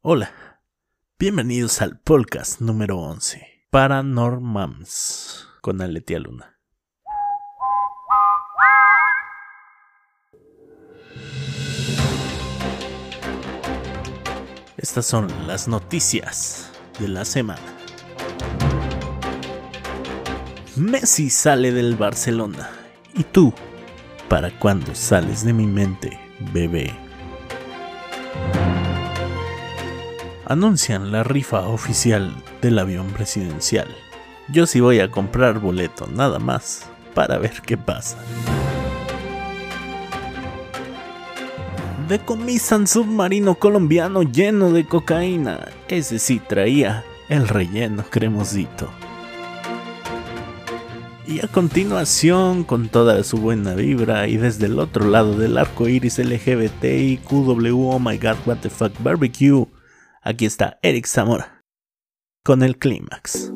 Hola, 0.00 0.62
bienvenidos 1.18 1.82
al 1.82 1.98
podcast 1.98 2.60
número 2.60 2.98
11, 2.98 3.66
Paranormams, 3.68 5.48
con 5.60 5.82
Aletia 5.82 6.20
Luna. 6.20 6.56
Estas 14.76 15.04
son 15.04 15.26
las 15.48 15.66
noticias 15.66 16.70
de 17.00 17.08
la 17.08 17.24
semana. 17.24 17.60
Messi 20.76 21.28
sale 21.28 21.72
del 21.72 21.96
Barcelona. 21.96 22.70
¿Y 23.14 23.24
tú? 23.24 23.52
¿Para 24.28 24.56
cuándo 24.60 24.94
sales 24.94 25.44
de 25.44 25.52
mi 25.52 25.66
mente, 25.66 26.16
bebé? 26.52 27.07
Anuncian 30.48 31.12
la 31.12 31.22
rifa 31.22 31.60
oficial 31.68 32.34
del 32.62 32.78
avión 32.78 33.06
presidencial. 33.08 33.88
Yo 34.48 34.66
sí 34.66 34.80
voy 34.80 35.00
a 35.00 35.10
comprar 35.10 35.58
boleto 35.58 36.06
nada 36.06 36.38
más 36.38 36.88
para 37.14 37.38
ver 37.38 37.60
qué 37.62 37.76
pasa. 37.76 38.16
decomisan 42.08 42.86
submarino 42.86 43.56
colombiano 43.56 44.22
lleno 44.22 44.72
de 44.72 44.86
cocaína. 44.86 45.68
Ese 45.88 46.18
sí 46.18 46.40
traía 46.40 47.04
el 47.28 47.46
relleno 47.46 48.02
cremosito. 48.08 48.88
Y 51.26 51.44
a 51.44 51.48
continuación, 51.48 52.64
con 52.64 52.88
toda 52.88 53.22
su 53.22 53.36
buena 53.36 53.74
vibra 53.74 54.26
y 54.26 54.38
desde 54.38 54.64
el 54.64 54.78
otro 54.78 55.06
lado 55.06 55.36
del 55.36 55.58
arco 55.58 55.86
iris 55.86 56.18
LGBTI 56.18 57.18
QW 57.18 57.90
Oh 57.90 57.98
My 57.98 58.16
God 58.16 58.36
What 58.46 58.58
the 58.62 58.70
Fuck 58.70 58.92
Barbecue, 59.00 59.66
aquí 60.28 60.44
está 60.44 60.78
Eric 60.82 61.06
Zamora 61.06 61.62
con 62.44 62.62
el 62.62 62.78
clímax. 62.78 63.50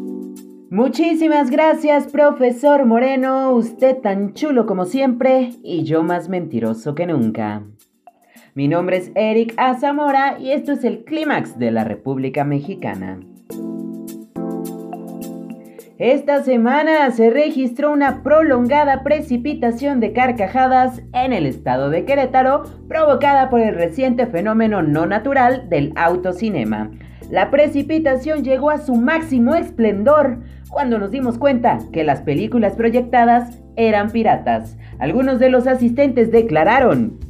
Muchísimas 0.70 1.50
gracias, 1.50 2.06
profesor 2.06 2.86
Moreno. 2.86 3.50
Usted 3.50 3.98
tan 3.98 4.32
chulo 4.32 4.64
como 4.64 4.86
siempre 4.86 5.52
y 5.62 5.84
yo 5.84 6.02
más 6.02 6.30
mentiroso 6.30 6.94
que 6.94 7.06
nunca. 7.06 7.62
Mi 8.54 8.68
nombre 8.68 8.96
es 8.96 9.12
Eric 9.14 9.52
Azamora 9.58 10.38
y 10.38 10.52
esto 10.52 10.72
es 10.72 10.84
el 10.84 11.04
clímax 11.04 11.58
de 11.58 11.72
la 11.72 11.84
República 11.84 12.44
Mexicana. 12.44 13.20
Esta 16.02 16.42
semana 16.42 17.08
se 17.12 17.30
registró 17.30 17.92
una 17.92 18.24
prolongada 18.24 19.04
precipitación 19.04 20.00
de 20.00 20.12
carcajadas 20.12 21.00
en 21.12 21.32
el 21.32 21.46
estado 21.46 21.90
de 21.90 22.04
Querétaro 22.04 22.64
provocada 22.88 23.48
por 23.50 23.60
el 23.60 23.76
reciente 23.76 24.26
fenómeno 24.26 24.82
no 24.82 25.06
natural 25.06 25.68
del 25.68 25.92
autocinema. 25.94 26.90
La 27.30 27.52
precipitación 27.52 28.42
llegó 28.42 28.70
a 28.70 28.78
su 28.78 28.96
máximo 28.96 29.54
esplendor 29.54 30.40
cuando 30.70 30.98
nos 30.98 31.12
dimos 31.12 31.38
cuenta 31.38 31.78
que 31.92 32.02
las 32.02 32.20
películas 32.22 32.72
proyectadas 32.72 33.62
eran 33.76 34.10
piratas. 34.10 34.76
Algunos 34.98 35.38
de 35.38 35.50
los 35.50 35.68
asistentes 35.68 36.32
declararon, 36.32 37.20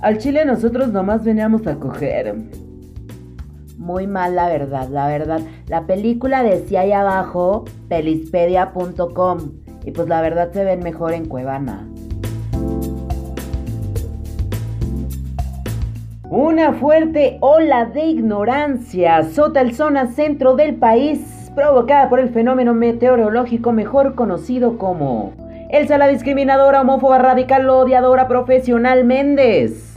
al 0.00 0.18
chile 0.18 0.44
nosotros 0.44 0.92
nomás 0.92 1.22
veníamos 1.22 1.64
a 1.68 1.76
coger. 1.76 2.34
Muy 3.82 4.06
mal 4.06 4.36
la 4.36 4.46
verdad, 4.46 4.86
la 4.90 5.08
verdad. 5.08 5.40
La 5.66 5.86
película 5.88 6.44
decía 6.44 6.82
ahí 6.82 6.92
abajo 6.92 7.64
pelispedia.com 7.88 9.38
y 9.84 9.90
pues 9.90 10.06
la 10.06 10.20
verdad 10.20 10.52
se 10.52 10.62
ven 10.62 10.84
mejor 10.84 11.14
en 11.14 11.26
Cuevana. 11.26 11.88
Una 16.30 16.74
fuerte 16.74 17.38
ola 17.40 17.86
de 17.86 18.04
ignorancia 18.04 19.16
azota 19.16 19.60
el 19.60 19.74
zona 19.74 20.06
centro 20.12 20.54
del 20.54 20.76
país 20.76 21.50
provocada 21.56 22.08
por 22.08 22.20
el 22.20 22.28
fenómeno 22.28 22.74
meteorológico 22.74 23.72
mejor 23.72 24.14
conocido 24.14 24.78
como 24.78 25.32
Elsa 25.70 25.98
la 25.98 26.06
discriminadora, 26.06 26.82
homófoba, 26.82 27.18
radical, 27.18 27.68
odiadora, 27.68 28.28
profesional 28.28 29.04
Méndez. 29.04 29.91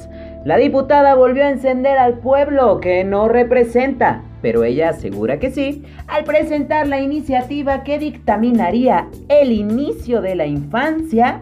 La 0.46 0.58
diputada 0.58 1.16
volvió 1.16 1.44
a 1.44 1.50
encender 1.50 1.98
al 1.98 2.20
pueblo 2.20 2.80
que 2.80 3.04
no 3.04 3.28
representa, 3.28 4.22
pero 4.44 4.64
ella 4.64 4.90
asegura 4.90 5.40
que 5.40 5.50
sí, 5.50 5.82
al 6.08 6.24
presentar 6.24 6.88
la 6.88 7.02
iniciativa 7.02 7.84
que 7.84 7.98
dictaminaría 7.98 9.08
el 9.28 9.52
inicio 9.52 10.22
de 10.22 10.36
la 10.36 10.46
infancia 10.46 11.40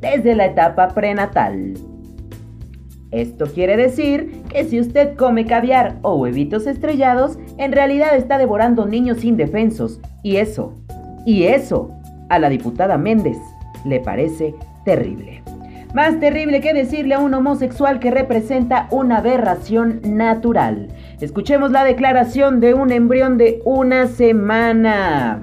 desde 0.00 0.34
la 0.34 0.46
etapa 0.46 0.88
prenatal. 0.88 1.74
Esto 3.12 3.46
quiere 3.46 3.76
decir 3.76 4.42
que 4.48 4.64
si 4.64 4.80
usted 4.80 5.14
come 5.14 5.46
caviar 5.46 5.98
o 6.02 6.16
huevitos 6.16 6.66
estrellados, 6.66 7.38
en 7.56 7.70
realidad 7.70 8.16
está 8.16 8.36
devorando 8.36 8.84
niños 8.84 9.22
indefensos. 9.22 10.00
Y 10.24 10.38
eso, 10.38 10.74
y 11.24 11.44
eso, 11.44 11.92
a 12.28 12.40
la 12.40 12.48
diputada 12.48 12.98
Méndez 12.98 13.38
le 13.84 14.00
parece 14.00 14.56
terrible. 14.84 15.39
Más 15.92 16.20
terrible 16.20 16.60
que 16.60 16.72
decirle 16.72 17.14
a 17.14 17.18
un 17.18 17.34
homosexual 17.34 17.98
que 17.98 18.12
representa 18.12 18.86
una 18.92 19.18
aberración 19.18 20.00
natural. 20.04 20.88
Escuchemos 21.20 21.72
la 21.72 21.82
declaración 21.82 22.60
de 22.60 22.74
un 22.74 22.92
embrión 22.92 23.38
de 23.38 23.60
una 23.64 24.06
semana. 24.06 25.42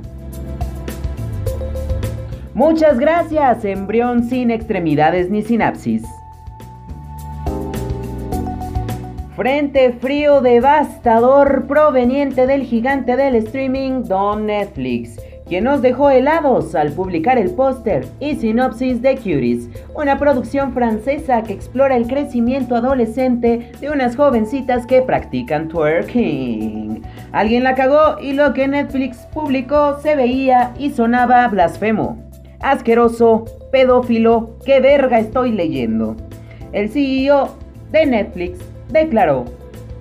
Muchas 2.54 2.98
gracias, 2.98 3.66
embrión 3.66 4.24
sin 4.24 4.50
extremidades 4.50 5.30
ni 5.30 5.42
sinapsis. 5.42 6.04
Frente 9.36 9.92
frío 9.92 10.42
devastador 10.42 11.68
proveniente 11.68 12.48
del 12.48 12.64
gigante 12.64 13.16
del 13.18 13.36
streaming 13.36 14.04
Don 14.04 14.48
Netflix 14.48 15.20
quien 15.48 15.64
nos 15.64 15.82
dejó 15.82 16.10
helados 16.10 16.76
al 16.76 16.92
publicar 16.92 17.38
el 17.38 17.52
póster 17.52 18.06
y 18.20 18.36
sinopsis 18.36 19.02
de 19.02 19.16
Cuties, 19.16 19.70
una 19.96 20.20
producción 20.20 20.74
francesa 20.74 21.44
que 21.44 21.54
explora 21.54 21.96
el 21.96 22.08
crecimiento 22.08 22.76
adolescente 22.76 23.72
de 23.80 23.90
unas 23.90 24.16
jovencitas 24.16 24.86
que 24.86 25.02
practican 25.02 25.70
twerking. 25.70 27.02
Alguien 27.32 27.64
la 27.64 27.76
cagó 27.76 28.20
y 28.22 28.34
lo 28.34 28.54
que 28.54 28.68
Netflix 28.68 29.28
publicó 29.34 30.00
se 30.02 30.16
veía 30.16 30.74
y 30.78 30.90
sonaba 30.90 31.48
blasfemo. 31.48 32.18
Asqueroso, 32.60 33.46
pedófilo, 33.72 34.58
qué 34.66 34.80
verga 34.80 35.20
estoy 35.20 35.52
leyendo. 35.52 36.16
El 36.74 36.90
CEO 36.90 37.56
de 37.92 38.06
Netflix 38.06 38.60
declaró 38.92 39.46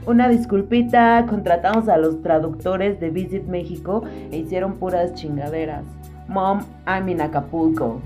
una 0.07 0.29
disculpita, 0.29 1.25
contratamos 1.29 1.89
a 1.89 1.97
los 1.97 2.23
traductores 2.23 3.01
de 3.01 3.11
Visit 3.11 3.45
México 3.45 4.05
e 4.31 4.39
hicieron 4.39 4.79
puras 4.79 5.15
chingaderas. 5.15 5.85
Mom, 6.29 6.61
I'm 6.87 7.09
in 7.09 7.21
Acapulco. 7.21 8.01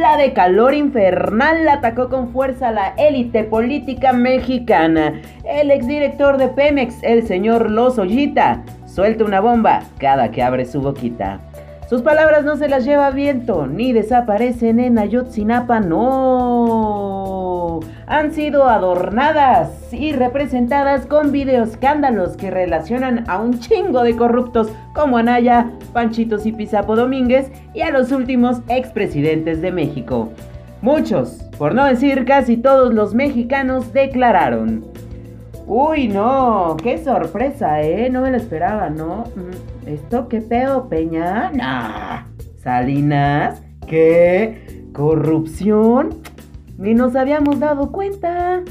La 0.00 0.16
de 0.16 0.32
calor 0.32 0.74
infernal 0.74 1.68
atacó 1.68 2.08
con 2.08 2.32
fuerza 2.32 2.72
la 2.72 2.94
élite 2.96 3.44
política 3.44 4.12
mexicana. 4.12 5.20
El 5.44 5.70
exdirector 5.70 6.36
de 6.36 6.48
Pemex, 6.48 7.02
el 7.02 7.26
señor 7.26 7.70
Los 7.70 7.98
Ollita, 7.98 8.64
suelta 8.86 9.24
una 9.24 9.40
bomba 9.40 9.82
cada 9.98 10.30
que 10.30 10.42
abre 10.42 10.64
su 10.64 10.80
boquita. 10.80 11.40
Sus 11.90 12.02
palabras 12.02 12.44
no 12.44 12.56
se 12.56 12.68
las 12.68 12.84
lleva 12.84 13.10
viento, 13.10 13.66
ni 13.66 13.92
desaparecen 13.92 14.78
en 14.78 14.96
Ayotzinapa, 14.96 15.80
no. 15.80 17.80
Han 18.06 18.32
sido 18.32 18.68
adornadas 18.68 19.92
y 19.92 20.12
representadas 20.12 21.06
con 21.06 21.32
videoescándalos 21.32 22.36
que 22.36 22.48
relacionan 22.48 23.28
a 23.28 23.38
un 23.38 23.58
chingo 23.58 24.04
de 24.04 24.14
corruptos 24.14 24.70
como 24.94 25.18
Anaya, 25.18 25.72
Panchitos 25.92 26.46
y 26.46 26.52
Pizapo 26.52 26.94
Domínguez 26.94 27.50
y 27.74 27.80
a 27.80 27.90
los 27.90 28.12
últimos 28.12 28.58
expresidentes 28.68 29.60
de 29.60 29.72
México. 29.72 30.28
Muchos, 30.82 31.42
por 31.58 31.74
no 31.74 31.86
decir 31.86 32.24
casi 32.24 32.56
todos 32.56 32.94
los 32.94 33.16
mexicanos, 33.16 33.92
declararon. 33.92 34.84
Uy, 35.66 36.06
no, 36.06 36.76
qué 36.80 37.02
sorpresa, 37.02 37.82
¿eh? 37.82 38.08
No 38.10 38.20
me 38.20 38.30
lo 38.30 38.36
esperaba, 38.36 38.90
¿no? 38.90 39.24
¿Esto 39.90 40.28
qué 40.28 40.40
pedo, 40.40 40.88
Peña? 40.88 41.50
Salinas, 42.62 43.60
¿qué? 43.88 44.86
¿Corrupción? 44.92 46.20
Ni 46.78 46.94
nos 46.94 47.16
habíamos 47.16 47.58
dado 47.58 47.90
cuenta. 47.90 48.62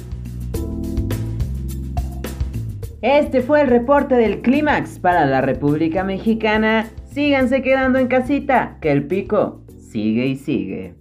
Este 3.02 3.42
fue 3.42 3.64
el 3.64 3.68
reporte 3.68 4.16
del 4.16 4.42
clímax 4.42 5.00
para 5.00 5.26
la 5.26 5.42
República 5.42 6.06
Mexicana. 6.06 6.88
Síganse 7.12 7.62
quedando 7.62 8.00
en 8.00 8.08
casita, 8.08 8.78
que 8.80 8.90
el 8.90 9.06
pico 9.06 9.66
sigue 9.78 10.26
y 10.26 10.38
sigue. 10.38 10.99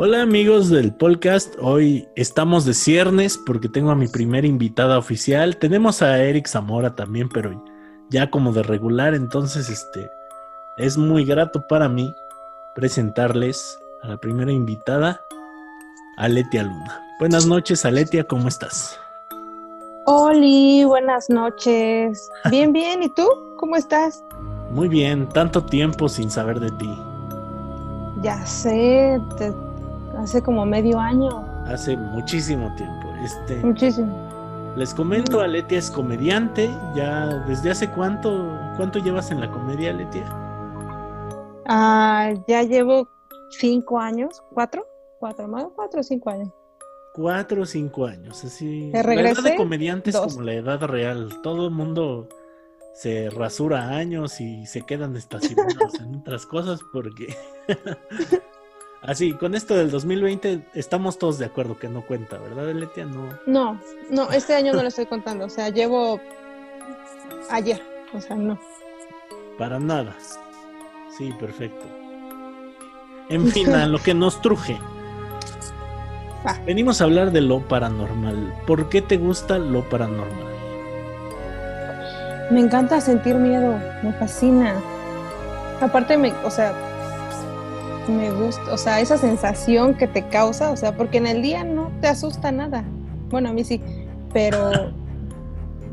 Hola 0.00 0.22
amigos 0.22 0.70
del 0.70 0.94
podcast, 0.94 1.56
hoy 1.60 2.08
estamos 2.14 2.64
de 2.64 2.72
ciernes 2.74 3.36
porque 3.36 3.68
tengo 3.68 3.90
a 3.90 3.96
mi 3.96 4.06
primera 4.06 4.46
invitada 4.46 4.96
oficial. 4.96 5.56
Tenemos 5.56 6.02
a 6.02 6.22
Eric 6.22 6.46
Zamora 6.46 6.94
también, 6.94 7.28
pero 7.28 7.64
ya 8.08 8.30
como 8.30 8.52
de 8.52 8.62
regular, 8.62 9.14
entonces 9.14 9.68
este 9.68 10.08
es 10.76 10.96
muy 10.96 11.24
grato 11.24 11.66
para 11.66 11.88
mí 11.88 12.14
presentarles 12.76 13.80
a 14.04 14.10
la 14.10 14.18
primera 14.18 14.52
invitada, 14.52 15.20
Aletia 16.16 16.62
Luna. 16.62 17.02
Buenas 17.18 17.46
noches, 17.46 17.84
Aletia, 17.84 18.22
¿cómo 18.22 18.46
estás? 18.46 18.96
Oli, 20.06 20.84
buenas 20.84 21.28
noches. 21.28 22.30
Bien, 22.52 22.72
bien, 22.72 23.02
¿y 23.02 23.08
tú? 23.08 23.26
¿Cómo 23.56 23.74
estás? 23.74 24.22
Muy 24.70 24.86
bien, 24.86 25.28
tanto 25.30 25.64
tiempo 25.64 26.08
sin 26.08 26.30
saber 26.30 26.60
de 26.60 26.70
ti. 26.70 26.96
Ya 28.22 28.46
sé, 28.46 29.20
te 29.36 29.52
hace 30.18 30.42
como 30.42 30.66
medio 30.66 30.98
año. 30.98 31.44
Hace 31.66 31.96
muchísimo 31.96 32.74
tiempo. 32.76 33.08
Este, 33.24 33.56
Muchísimo. 33.56 34.14
Les 34.76 34.94
comento, 34.94 35.40
Aletia 35.40 35.78
es 35.78 35.90
comediante. 35.90 36.70
Ya 36.94 37.26
desde 37.46 37.70
hace 37.70 37.90
cuánto, 37.90 38.56
cuánto 38.76 38.98
llevas 38.98 39.30
en 39.30 39.40
la 39.40 39.50
comedia, 39.50 39.90
Aletia? 39.90 40.24
Ah, 41.66 42.32
ya 42.46 42.62
llevo 42.62 43.08
cinco 43.50 43.98
años, 43.98 44.42
cuatro, 44.52 44.86
cuatro, 45.18 45.48
más 45.48 45.66
cuatro 45.74 46.00
o 46.00 46.02
cinco 46.02 46.30
años. 46.30 46.48
Cuatro 47.14 47.62
o 47.62 47.66
cinco 47.66 48.06
años, 48.06 48.44
así. 48.44 48.90
La 48.92 49.00
edad 49.00 49.42
de 49.42 49.56
comediante 49.56 50.10
es 50.10 50.16
como 50.16 50.42
la 50.42 50.54
edad 50.54 50.80
real. 50.84 51.40
Todo 51.42 51.66
el 51.66 51.72
mundo 51.72 52.28
se 52.94 53.30
rasura 53.30 53.88
años 53.88 54.40
y 54.40 54.66
se 54.66 54.82
quedan 54.82 55.16
estacionados 55.16 55.94
en 56.00 56.16
otras 56.16 56.46
cosas 56.46 56.80
porque. 56.92 57.36
Así, 59.02 59.32
con 59.32 59.54
esto 59.54 59.76
del 59.76 59.90
2020 59.90 60.70
estamos 60.74 61.18
todos 61.18 61.38
de 61.38 61.46
acuerdo 61.46 61.78
que 61.78 61.88
no 61.88 62.02
cuenta, 62.02 62.36
¿verdad, 62.38 62.68
Aletia? 62.68 63.04
No. 63.04 63.28
No, 63.46 63.80
no, 64.10 64.30
este 64.32 64.54
año 64.54 64.72
no 64.72 64.82
lo 64.82 64.88
estoy 64.88 65.06
contando, 65.06 65.44
o 65.44 65.48
sea, 65.48 65.68
llevo 65.68 66.20
ayer, 67.50 67.80
o 68.12 68.20
sea, 68.20 68.34
no. 68.34 68.58
Para 69.56 69.78
nada. 69.78 70.16
Sí, 71.16 71.32
perfecto. 71.38 71.86
En 73.28 73.46
fin, 73.48 73.72
a 73.72 73.86
lo 73.86 73.98
que 73.98 74.14
nos 74.14 74.40
truje. 74.40 74.78
Venimos 76.64 77.00
a 77.00 77.04
hablar 77.04 77.30
de 77.30 77.40
lo 77.40 77.60
paranormal. 77.60 78.54
¿Por 78.66 78.88
qué 78.88 79.02
te 79.02 79.16
gusta 79.16 79.58
lo 79.58 79.88
paranormal? 79.88 80.54
Me 82.50 82.60
encanta 82.60 83.00
sentir 83.00 83.34
miedo, 83.34 83.78
me 84.02 84.12
fascina. 84.14 84.74
Aparte, 85.80 86.16
me, 86.16 86.32
o 86.44 86.50
sea, 86.50 86.72
me 88.08 88.30
gusta, 88.30 88.72
o 88.72 88.78
sea, 88.78 89.00
esa 89.00 89.18
sensación 89.18 89.94
que 89.94 90.06
te 90.06 90.26
causa, 90.28 90.70
o 90.70 90.76
sea, 90.76 90.96
porque 90.96 91.18
en 91.18 91.26
el 91.26 91.42
día 91.42 91.64
no 91.64 91.90
te 92.00 92.08
asusta 92.08 92.50
nada. 92.52 92.84
Bueno, 93.30 93.50
a 93.50 93.52
mí 93.52 93.64
sí, 93.64 93.80
pero 94.32 94.92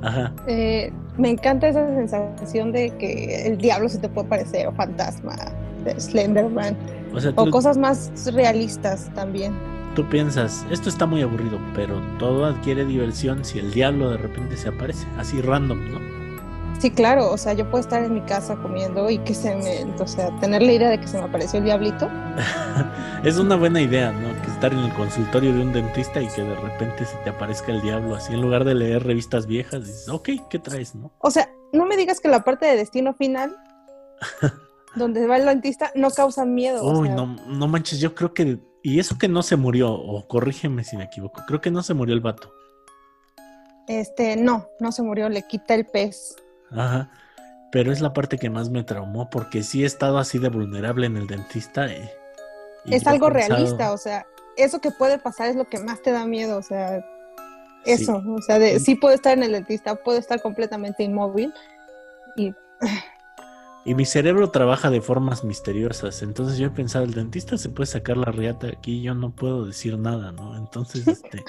Ajá. 0.01 0.33
eh, 0.47 0.91
me 1.17 1.29
encanta 1.29 1.67
esa 1.67 1.88
sensación 1.95 2.71
de 2.71 2.91
que 2.97 3.47
el 3.47 3.57
diablo 3.57 3.89
se 3.89 4.00
te 4.00 4.09
puede 4.09 4.27
parecer, 4.27 4.67
o 4.67 4.71
fantasma, 4.73 5.35
de 5.83 6.00
Slenderman, 6.00 6.77
O 7.13 7.19
sea, 7.19 7.31
o 7.35 7.50
cosas 7.50 7.77
más 7.77 8.12
realistas 8.33 9.12
también. 9.13 9.53
tú 9.95 10.07
piensas, 10.09 10.65
esto 10.69 10.89
está 10.89 11.06
muy 11.06 11.21
aburrido, 11.21 11.59
pero 11.73 12.01
todo 12.19 12.45
adquiere 12.45 12.85
diversión 12.85 13.45
si 13.45 13.59
el 13.59 13.71
diablo 13.71 14.09
de 14.09 14.17
repente 14.17 14.57
se 14.57 14.69
aparece, 14.69 15.07
así 15.17 15.41
random, 15.41 15.91
¿no? 15.91 16.14
Sí, 16.80 16.92
claro, 16.92 17.31
o 17.31 17.38
sea, 17.38 17.54
yo 17.54 17.69
puedo 17.69 17.81
estar 17.81 18.04
en 18.04 18.13
mi 18.13 18.22
casa 18.22 18.56
comiendo 18.57 19.10
y 19.10 19.18
que 19.19 19.33
se 19.33 19.56
me, 19.56 19.86
o 20.00 20.07
sea, 20.07 20.30
tener 20.39 20.62
la 20.62 20.74
idea 20.74 20.89
de 20.89 21.00
que 21.00 21.07
se 21.07 21.18
me 21.18 21.24
apareció 21.24 21.60
el 21.60 21.66
diablito. 21.66 22.10
Es 23.24 23.39
una 23.39 23.56
buena 23.56 23.81
idea, 23.81 24.12
¿no? 24.12 24.39
Que 24.44 24.51
estar 24.51 24.72
en 24.72 24.80
el 24.80 24.94
consultorio 24.94 25.51
de 25.51 25.62
un 25.62 25.74
dentista 25.74 26.22
y 26.22 26.27
que 26.27 26.44
de 26.44 26.54
repente 26.54 27.06
se 27.06 27.16
te 27.18 27.31
aparezca 27.31 27.72
el 27.72 27.81
diablo, 27.81 28.13
así 28.13 28.33
en 28.33 28.42
lugar 28.42 28.66
de 28.66 28.75
leer 28.75 29.04
revistas 29.04 29.48
viejas, 29.48 29.83
dices, 29.83 30.10
ok, 30.10 30.30
¿qué 30.48 30.60
traes, 30.60 30.94
no? 30.94 31.12
O 31.19 31.31
sea, 31.31 31.50
no 31.74 31.88
me 31.88 31.98
digas 31.98 32.19
que 32.19 32.27
la 32.27 32.44
parte 32.44 32.68
de 32.68 32.75
destino 32.75 33.16
final, 33.16 33.57
donde 34.95 35.25
va 35.25 35.38
el 35.38 35.45
dentista, 35.45 35.92
no 35.95 36.12
causa 36.12 36.45
miedo. 36.45 36.83
o 36.83 37.00
Uy, 37.00 37.07
sea, 37.07 37.16
no, 37.16 37.36
no 37.48 37.68
manches, 37.68 38.00
yo 38.00 38.13
creo 38.13 38.33
que. 38.33 38.60
Y 38.83 39.00
eso 39.00 39.18
que 39.18 39.27
no 39.27 39.42
se 39.42 39.56
murió, 39.56 39.92
o 39.92 40.27
corrígeme 40.27 40.83
si 40.83 40.98
me 40.98 41.06
equivoco, 41.06 41.42
creo 41.48 41.62
que 41.62 41.72
no 41.72 41.81
se 41.81 41.95
murió 41.95 42.13
el 42.13 42.22
vato. 42.22 42.54
Este, 43.88 44.36
no, 44.36 44.68
no 44.80 44.92
se 44.92 45.01
murió, 45.01 45.30
le 45.30 45.48
quita 45.48 45.74
el 45.74 45.88
pez. 45.88 46.36
Ajá. 46.75 47.10
Pero 47.72 47.92
es 47.92 48.00
la 48.01 48.13
parte 48.13 48.38
que 48.38 48.50
más 48.50 48.69
me 48.69 48.83
traumó, 48.83 49.30
porque 49.30 49.63
sí 49.63 49.83
he 49.83 49.86
estado 49.86 50.18
así 50.18 50.38
de 50.39 50.50
vulnerable 50.50 51.07
en 51.07 51.18
el 51.18 51.27
dentista. 51.27 51.88
eh, 51.92 52.10
y 52.86 52.95
es 52.95 53.06
algo 53.07 53.27
pensado- 53.27 53.56
realista, 53.56 53.92
o 53.92 53.98
sea, 53.98 54.25
eso 54.57 54.80
que 54.80 54.92
puede 54.92 55.18
pasar 55.19 55.48
es 55.50 55.56
lo 55.56 55.66
que 55.66 55.80
más 55.80 56.01
te 56.01 56.12
da 56.12 56.25
miedo, 56.25 56.57
o 56.57 56.62
sea, 56.62 57.04
Sí. 57.83 57.92
eso, 57.94 58.22
o 58.25 58.42
sea, 58.42 58.60
de, 58.60 58.80
sí 58.80 58.95
puedo 58.95 59.13
estar 59.13 59.33
en 59.38 59.44
el 59.44 59.51
dentista, 59.51 59.95
puedo 59.95 60.18
estar 60.18 60.42
completamente 60.42 61.04
inmóvil 61.04 61.54
y 62.36 62.54
Y 63.88 63.94
mi 63.94 64.06
cerebro 64.06 64.50
trabaja 64.50 64.89
de 64.89 65.00
formas 65.00 65.44
misteriosas. 65.44 66.24
Entonces 66.24 66.57
yo 66.57 66.68
he 66.68 66.72
pensado, 66.72 67.06
el 67.06 67.13
dentista 67.13 67.56
se 67.57 67.69
puede 67.69 67.86
sacar 67.86 68.18
la 68.18 68.31
riata 68.31 68.66
aquí, 68.68 69.04
yo 69.04 69.13
no 69.13 69.30
puedo 69.36 69.66
decir 69.68 69.95
nada, 70.00 70.31
¿no? 70.31 70.57
Entonces, 70.57 71.06
este. 71.07 71.44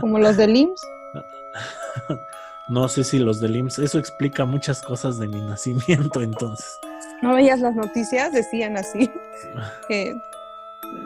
como 0.00 0.18
los 0.18 0.36
del 0.36 0.56
IMSS. 0.56 0.80
no 2.70 2.88
sé 2.88 3.04
si 3.04 3.18
los 3.18 3.40
del 3.40 3.56
IMSS. 3.56 3.80
Eso 3.80 3.98
explica 3.98 4.44
muchas 4.44 4.80
cosas 4.80 5.18
de 5.18 5.28
mi 5.28 5.40
nacimiento, 5.42 6.20
entonces. 6.22 6.78
No 7.20 7.34
veías 7.34 7.60
las 7.60 7.74
noticias, 7.74 8.32
decían 8.32 8.78
así, 8.78 9.10
que 9.88 10.16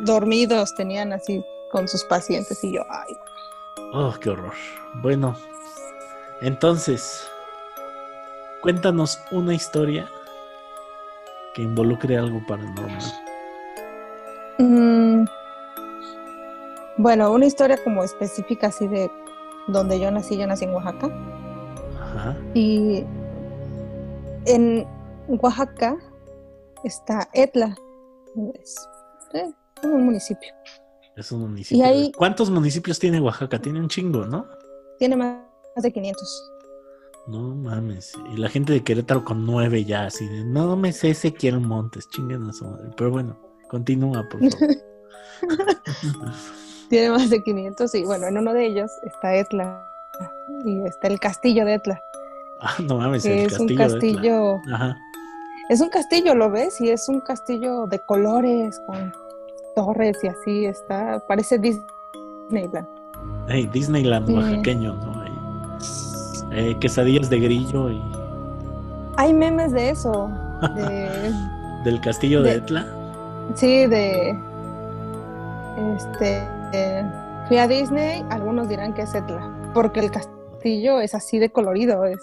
dormidos 0.02 0.74
tenían 0.74 1.12
así 1.12 1.44
con 1.72 1.88
sus 1.88 2.04
pacientes 2.04 2.62
y 2.62 2.72
yo, 2.72 2.82
ay, 2.88 3.16
Oh, 3.96 4.12
qué 4.20 4.30
horror. 4.30 4.54
Bueno, 4.94 5.36
entonces, 6.40 7.28
cuéntanos 8.60 9.20
una 9.30 9.54
historia 9.54 10.10
que 11.54 11.62
involucre 11.62 12.16
algo 12.16 12.44
paranormal. 12.48 13.02
Mm, 14.58 15.24
bueno, 16.96 17.30
una 17.30 17.46
historia 17.46 17.78
como 17.84 18.02
específica 18.02 18.66
así 18.66 18.88
de 18.88 19.12
donde 19.68 20.00
yo 20.00 20.10
nací, 20.10 20.36
yo 20.36 20.46
nací 20.48 20.64
en 20.64 20.74
Oaxaca. 20.74 21.08
Ajá. 22.30 22.36
Y 22.54 23.04
en 24.46 24.86
Oaxaca 25.28 25.96
está 26.84 27.28
Etla. 27.32 27.74
Es 28.54 28.88
eh, 29.34 29.52
un 29.82 30.04
municipio. 30.06 30.52
Es 31.16 31.30
un 31.32 31.42
municipio. 31.42 31.78
Y 31.78 31.86
ahí- 31.86 32.12
¿Cuántos 32.16 32.50
municipios 32.50 32.98
tiene 32.98 33.20
Oaxaca? 33.20 33.58
Tiene 33.60 33.80
un 33.80 33.88
chingo, 33.88 34.24
¿no? 34.24 34.46
Tiene 34.98 35.16
más 35.16 35.38
de 35.76 35.92
500. 35.92 36.50
No 37.26 37.54
mames. 37.54 38.12
Y 38.32 38.36
la 38.36 38.48
gente 38.48 38.72
de 38.72 38.82
Querétaro 38.84 39.24
con 39.24 39.46
nueve 39.46 39.84
ya, 39.84 40.06
así 40.06 40.26
de, 40.28 40.44
no 40.44 40.76
me 40.76 40.92
sé 40.92 41.10
Ezequiel 41.10 41.60
Montes, 41.60 42.08
chinguen 42.10 42.48
a 42.48 42.52
su 42.52 42.64
madre. 42.66 42.90
Pero 42.96 43.10
bueno, 43.10 43.38
continúa, 43.68 44.26
por 44.30 44.40
favor. 44.50 44.68
Tiene 46.90 47.10
más 47.10 47.30
de 47.30 47.42
500 47.42 47.94
y 47.94 48.04
bueno, 48.04 48.26
en 48.26 48.38
uno 48.38 48.52
de 48.52 48.66
ellos 48.66 48.90
está 49.04 49.34
Etla. 49.36 49.82
Y 50.64 50.80
está 50.82 51.08
el 51.08 51.18
castillo 51.20 51.64
de 51.64 51.74
Etla, 51.74 52.00
ah, 52.60 52.74
no 52.82 52.96
mames, 52.98 53.24
el 53.26 53.32
es 53.46 53.58
un 53.58 53.66
castillo. 53.68 53.78
de 53.78 53.84
Etla. 53.84 53.88
castillo, 54.00 54.60
Ajá. 54.72 54.96
es 55.68 55.80
un 55.80 55.88
castillo, 55.90 56.34
¿lo 56.34 56.50
ves? 56.50 56.80
Y 56.80 56.90
es 56.90 57.08
un 57.08 57.20
castillo 57.20 57.86
de 57.86 57.98
colores, 58.00 58.80
con 58.86 59.12
torres 59.74 60.16
y 60.22 60.28
así, 60.28 60.64
está, 60.66 61.20
parece 61.26 61.58
Disneyland. 61.58 62.86
Hey, 63.48 63.68
Disneyland 63.72 64.26
Sí. 64.26 64.34
oaxaqueño. 64.34 64.94
Eh, 66.52 66.76
quesadillas 66.78 67.28
de 67.30 67.40
grillo 67.40 67.90
y 67.90 68.00
Hay 69.16 69.32
memes 69.34 69.72
de 69.72 69.90
eso, 69.90 70.30
de, 70.76 71.32
del 71.84 72.00
castillo 72.00 72.42
de, 72.42 72.50
De- 72.52 72.56
Etla. 72.58 72.86
sí, 73.54 73.86
de, 73.86 74.38
este, 75.96 76.48
eh, 76.72 77.04
fui 77.48 77.58
a 77.58 77.66
Disney, 77.66 78.24
algunos 78.30 78.68
dirán 78.68 78.94
que 78.94 79.02
es 79.02 79.14
Etla, 79.14 79.40
porque 79.74 80.00
el 80.00 80.10
castillo 80.10 81.00
es 81.00 81.14
así 81.14 81.38
de 81.38 81.50
colorido, 81.50 82.04
es, 82.04 82.18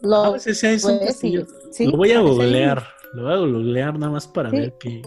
lo, 0.00 0.16
Ah, 0.24 0.28
pues 0.30 0.46
ese 0.46 0.74
es 0.74 0.84
un 0.84 0.98
castillo. 0.98 1.46
sí, 1.70 1.86
lo 1.86 1.96
voy 1.96 2.12
a 2.12 2.20
googlear. 2.20 2.82
Lo 3.12 3.22
voy 3.24 3.32
a 3.32 3.36
googlear 3.36 3.98
nada 3.98 4.10
más 4.12 4.26
para 4.26 4.50
Sí. 4.50 4.56
ver 4.56 4.74
que, 4.78 5.02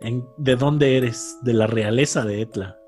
en, 0.00 0.26
de 0.38 0.56
dónde 0.56 0.96
eres, 0.96 1.36
de 1.42 1.52
la 1.52 1.66
realeza 1.66 2.24
de 2.24 2.40
Etla. 2.40 2.78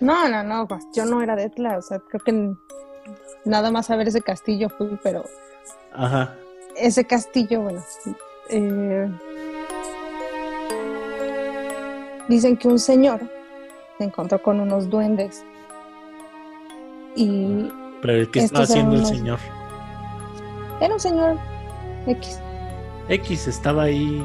No, 0.00 0.28
no, 0.28 0.42
no, 0.42 0.66
pues, 0.66 0.82
yo 0.94 1.04
no 1.04 1.20
era 1.22 1.36
de 1.36 1.44
Etla, 1.44 1.76
o 1.76 1.82
sea, 1.82 1.98
creo 1.98 2.24
que 2.24 2.52
nada 3.44 3.70
más 3.70 3.90
a 3.90 3.96
ver 3.96 4.08
ese 4.08 4.22
castillo 4.22 4.70
fui, 4.70 4.98
pero 5.02 5.24
Ajá. 5.92 6.34
ese 6.74 7.04
castillo, 7.04 7.60
bueno, 7.60 7.84
eh, 8.48 9.10
dicen 12.28 12.56
que 12.56 12.68
un 12.68 12.78
señor 12.78 13.20
se 13.98 14.04
encontró 14.04 14.40
con 14.42 14.58
unos 14.60 14.88
duendes 14.88 15.44
y 17.16 17.70
Pero 18.02 18.30
¿qué 18.30 18.40
estaba 18.40 18.64
haciendo 18.64 18.96
el 18.96 19.06
señor? 19.06 19.38
era 20.80 20.94
un 20.94 21.00
señor 21.00 21.36
X, 22.06 22.40
X 23.08 23.48
estaba 23.48 23.82
ahí. 23.84 24.22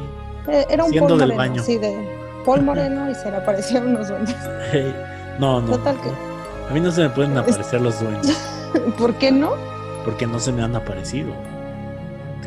eh, 0.48 0.66
era 0.70 0.86
un 0.86 0.92
Siendo 0.92 1.10
Paul 1.10 1.20
del 1.20 1.30
Moreno, 1.34 1.50
baño. 1.52 1.62
así 1.62 1.78
de, 1.78 2.08
Paul 2.46 2.62
Moreno 2.64 3.10
y 3.10 3.16
se 3.16 3.30
le 3.32 3.38
aparecieron 3.38 3.94
los 3.94 4.08
duendes. 4.08 4.36
no, 5.40 5.60
no. 5.62 5.72
Total 5.72 5.96
que. 6.02 6.10
A 6.70 6.74
mí 6.74 6.80
no 6.80 6.92
se 6.92 7.02
me 7.04 7.10
pueden 7.10 7.38
aparecer 7.38 7.82
los 7.82 8.00
duendes. 8.00 8.38
¿Por 8.98 9.14
qué 9.16 9.32
no? 9.32 9.52
Porque 10.06 10.26
no 10.28 10.40
se 10.40 10.52
me 10.52 10.62
han 10.64 10.76
aparecido. 10.76 11.32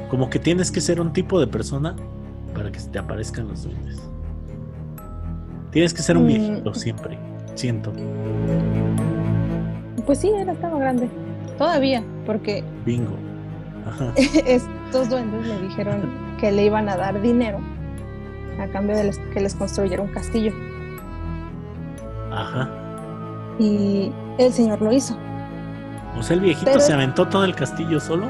Como 0.08 0.30
que 0.30 0.38
tienes 0.38 0.70
que 0.70 0.80
ser 0.80 1.00
un 1.00 1.12
tipo 1.12 1.38
de 1.38 1.46
persona 1.46 1.94
para 2.54 2.72
que 2.72 2.80
se 2.80 2.88
te 2.88 2.98
aparezcan 2.98 3.46
los 3.48 3.64
duendes. 3.64 3.98
Tienes 5.70 5.92
que 5.92 6.02
ser 6.02 6.16
un 6.16 6.24
Mm. 6.24 6.26
viejito 6.28 6.74
siempre, 6.74 7.18
siento. 7.54 7.92
Pues 10.08 10.20
sí, 10.20 10.28
él 10.34 10.48
estaba 10.48 10.78
grande. 10.78 11.06
Todavía, 11.58 12.02
porque 12.24 12.64
Bingo. 12.86 13.12
Ajá. 13.86 14.10
estos 14.16 15.10
duendes 15.10 15.46
le 15.46 15.60
dijeron 15.68 16.00
que 16.40 16.50
le 16.50 16.64
iban 16.64 16.88
a 16.88 16.96
dar 16.96 17.20
dinero 17.20 17.58
a 18.58 18.66
cambio 18.68 18.96
de 18.96 19.04
les- 19.04 19.18
que 19.34 19.40
les 19.40 19.54
construyera 19.54 20.00
un 20.02 20.08
castillo. 20.08 20.52
Ajá. 22.32 22.70
Y 23.58 24.10
el 24.38 24.50
señor 24.52 24.80
lo 24.80 24.92
hizo. 24.92 25.14
O 26.18 26.22
sea, 26.22 26.36
el 26.36 26.40
viejito 26.40 26.70
Pero- 26.70 26.80
se 26.80 26.94
aventó 26.94 27.28
todo 27.28 27.44
el 27.44 27.54
castillo 27.54 28.00
solo. 28.00 28.28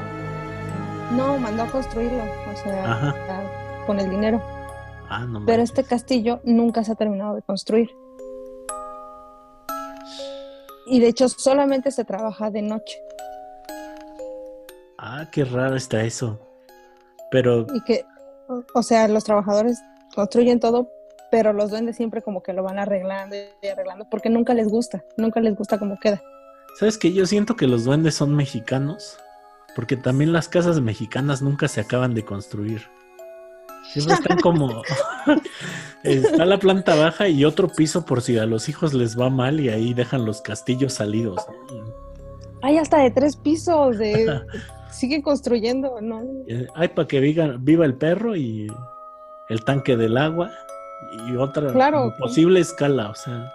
No, 1.15 1.37
mandó 1.39 1.63
a 1.63 1.67
construirlo, 1.67 2.23
o 2.23 2.57
sea, 2.61 2.91
a- 3.09 3.85
con 3.87 4.01
el 4.01 4.09
dinero. 4.09 4.41
Ah, 5.09 5.19
no 5.25 5.39
Pero 5.45 5.59
manches. 5.59 5.69
este 5.79 5.83
castillo 5.85 6.41
nunca 6.43 6.83
se 6.83 6.91
ha 6.91 6.95
terminado 6.95 7.35
de 7.35 7.41
construir. 7.41 7.95
Y 10.89 10.99
de 10.99 11.07
hecho 11.07 11.29
solamente 11.29 11.91
se 11.91 12.03
trabaja 12.05 12.49
de 12.51 12.61
noche. 12.61 12.97
Ah, 14.97 15.27
qué 15.31 15.45
raro 15.45 15.75
está 15.75 16.03
eso. 16.03 16.39
Pero, 17.31 17.65
Y 17.73 17.81
que, 17.83 18.05
o- 18.73 18.83
sea, 18.83 19.07
los 19.07 19.23
trabajadores 19.23 19.79
construyen 20.15 20.59
todo, 20.59 20.89
pero 21.31 21.53
los 21.53 21.69
duendes 21.69 21.95
siempre 21.95 22.21
como 22.21 22.41
que 22.41 22.53
lo 22.53 22.63
van 22.63 22.79
arreglando 22.79 23.35
y 23.61 23.67
arreglando 23.67 24.07
porque 24.09 24.29
nunca 24.29 24.53
les 24.53 24.67
gusta, 24.67 25.03
nunca 25.15 25.39
les 25.39 25.55
gusta 25.55 25.77
cómo 25.77 25.97
queda. 25.99 26.21
¿sabes 26.77 26.97
qué? 26.97 27.11
Yo 27.13 27.25
siento 27.25 27.55
que 27.55 27.67
los 27.67 27.83
duendes 27.83 28.15
son 28.15 28.35
mexicanos. 28.35 29.17
Porque 29.75 29.95
también 29.95 30.33
las 30.33 30.49
casas 30.49 30.81
mexicanas 30.81 31.41
nunca 31.43 31.67
se 31.67 31.79
acaban 31.79 32.13
de 32.15 32.25
construir. 32.25 32.81
Siempre 33.93 34.13
están 34.15 34.39
como. 34.39 34.81
Está 36.03 36.45
la 36.45 36.57
planta 36.59 36.95
baja 36.95 37.27
y 37.27 37.43
otro 37.43 37.67
piso 37.67 38.05
por 38.05 38.21
si 38.21 38.37
a 38.37 38.45
los 38.45 38.69
hijos 38.69 38.93
les 38.93 39.19
va 39.19 39.29
mal 39.29 39.59
y 39.59 39.69
ahí 39.69 39.93
dejan 39.93 40.25
los 40.25 40.41
castillos 40.41 40.93
salidos. 40.93 41.45
Hay 42.61 42.77
hasta 42.77 42.99
de 42.99 43.11
tres 43.11 43.35
pisos, 43.35 43.97
de 43.97 44.41
siguen 44.91 45.21
construyendo, 45.21 45.99
¿no? 46.01 46.21
Eh, 46.47 46.67
Hay 46.75 46.89
para 46.89 47.07
que 47.07 47.19
viva, 47.19 47.55
viva 47.59 47.85
el 47.85 47.95
perro 47.95 48.35
y 48.35 48.67
el 49.49 49.63
tanque 49.65 49.97
del 49.97 50.17
agua 50.17 50.51
y 51.27 51.35
otra 51.35 51.71
Claro. 51.73 52.13
posible 52.17 52.59
escala, 52.59 53.09
o 53.09 53.15
sea. 53.15 53.51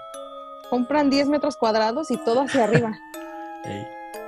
Compran 0.70 1.08
10 1.10 1.28
metros 1.28 1.56
cuadrados 1.56 2.10
y 2.10 2.16
todo 2.24 2.42
hacia 2.42 2.64
arriba. 2.64 2.92
eh, 3.66 3.86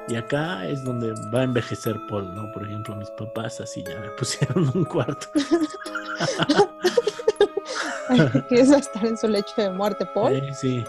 y 0.09 0.17
acá 0.17 0.67
es 0.67 0.85
donde 0.85 1.13
va 1.35 1.41
a 1.41 1.45
envejecer 1.45 1.97
Paul, 2.09 2.35
¿no? 2.35 2.51
Por 2.53 2.65
ejemplo, 2.65 2.95
mis 2.97 3.11
papás 3.11 3.61
así 3.61 3.83
ya 3.83 3.99
me 4.01 4.09
pusieron 4.19 4.71
un 4.75 4.85
cuarto. 4.85 5.27
que 8.49 8.61
es 8.61 8.71
estar 8.71 9.05
en 9.05 9.17
su 9.17 9.29
lecho 9.29 9.53
de 9.57 9.71
muerte, 9.71 10.07
Paul. 10.15 10.33
Eh, 10.33 10.55
sí, 10.55 10.85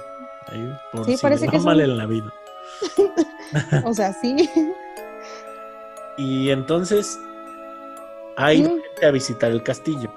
ahí, 0.48 0.78
por 0.92 1.06
Sí, 1.06 1.16
si 1.18 1.22
parece 1.22 1.48
que 1.48 1.58
va 1.58 1.64
mal 1.64 1.78
un- 1.78 1.84
en 1.84 1.98
la 1.98 2.06
vida. 2.06 2.34
O 3.86 3.94
sea, 3.94 4.14
sí. 4.14 4.50
Y 6.18 6.50
entonces 6.50 7.18
ha 8.36 8.54
ido 8.54 8.70
Mm. 8.70 8.82
gente 8.82 9.06
a 9.06 9.12
visitar 9.12 9.52
el 9.52 9.64
castillo. 9.64 10.12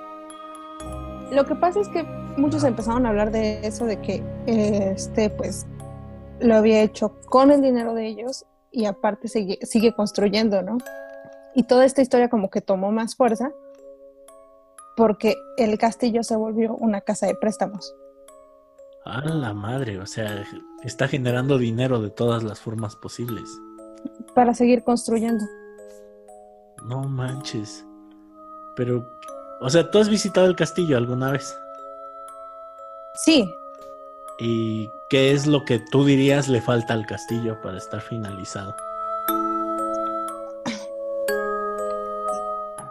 Lo 1.31 1.45
que 1.47 1.55
pasa 1.55 1.81
es 1.81 1.89
que 1.89 2.03
muchos 2.37 2.65
empezaron 2.65 3.07
a 3.07 3.11
hablar 3.11 3.31
de 3.31 3.65
eso, 3.67 3.87
de 3.87 4.01
que 4.01 4.23
este, 4.47 5.31
pues, 5.31 5.67
lo 6.41 6.57
había 6.57 6.83
hecho 6.83 7.21
con 7.27 7.53
el 7.53 7.63
dinero 7.63 7.95
de 7.95 8.09
ellos 8.09 8.45
y 8.71 8.87
aparte 8.87 9.29
sigue, 9.29 9.59
sigue 9.63 9.95
construyendo, 9.95 10.63
¿no? 10.63 10.79
Y 11.55 11.65
toda 11.65 11.85
esta 11.85 12.03
historia 12.03 12.29
como 12.29 12.51
que 12.51 12.61
tomó 12.61 12.93
más 12.93 13.17
fuerza 13.17 13.53
porque 14.97 15.37
el 15.57 15.79
castillo 15.79 16.23
se 16.23 16.37
volvió 16.37 16.75
una 16.75 17.01
casa 17.01 17.27
de 17.27 17.35
préstamos. 17.35 17.95
A 19.05 19.25
la 19.25 19.55
madre, 19.55 19.99
o 19.99 20.07
sea, 20.07 20.45
está 20.85 21.09
generando 21.09 21.57
dinero 21.57 22.01
de 22.01 22.11
todas 22.11 22.43
las 22.43 22.61
formas 22.61 22.97
posibles. 22.97 23.49
para 24.35 24.55
seguir 24.55 24.85
construyendo. 24.85 25.45
No 26.85 27.03
manches. 27.05 27.85
Pero, 28.77 29.07
o 29.61 29.69
sea, 29.71 29.91
¿tú 29.91 29.99
has 29.99 30.09
visitado 30.09 30.47
el 30.47 30.57
castillo 30.57 30.97
alguna 30.97 31.33
vez? 31.33 31.55
Sí, 33.15 33.51
¿Y 34.41 34.91
qué 35.11 35.33
es 35.33 35.47
lo 35.47 35.65
que 35.67 35.79
tú 35.79 36.05
dirías 36.05 36.49
le 36.49 36.61
falta 36.63 36.95
al 36.95 37.05
castillo 37.07 37.61
para 37.61 37.77
estar 37.79 38.01
finalizado? 38.01 38.75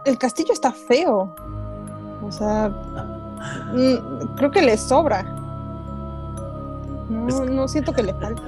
el 0.06 0.18
castillo 0.18 0.54
está 0.54 0.72
feo. 0.72 1.34
O 2.24 2.32
sea, 2.32 2.70
mm, 3.74 4.36
creo 4.38 4.50
que 4.52 4.62
le 4.62 4.78
sobra. 4.78 5.24
No, 7.10 7.28
Es- 7.28 7.42
no 7.42 7.68
siento 7.68 7.94
que 7.94 8.04
le 8.04 8.14
falte. 8.16 8.42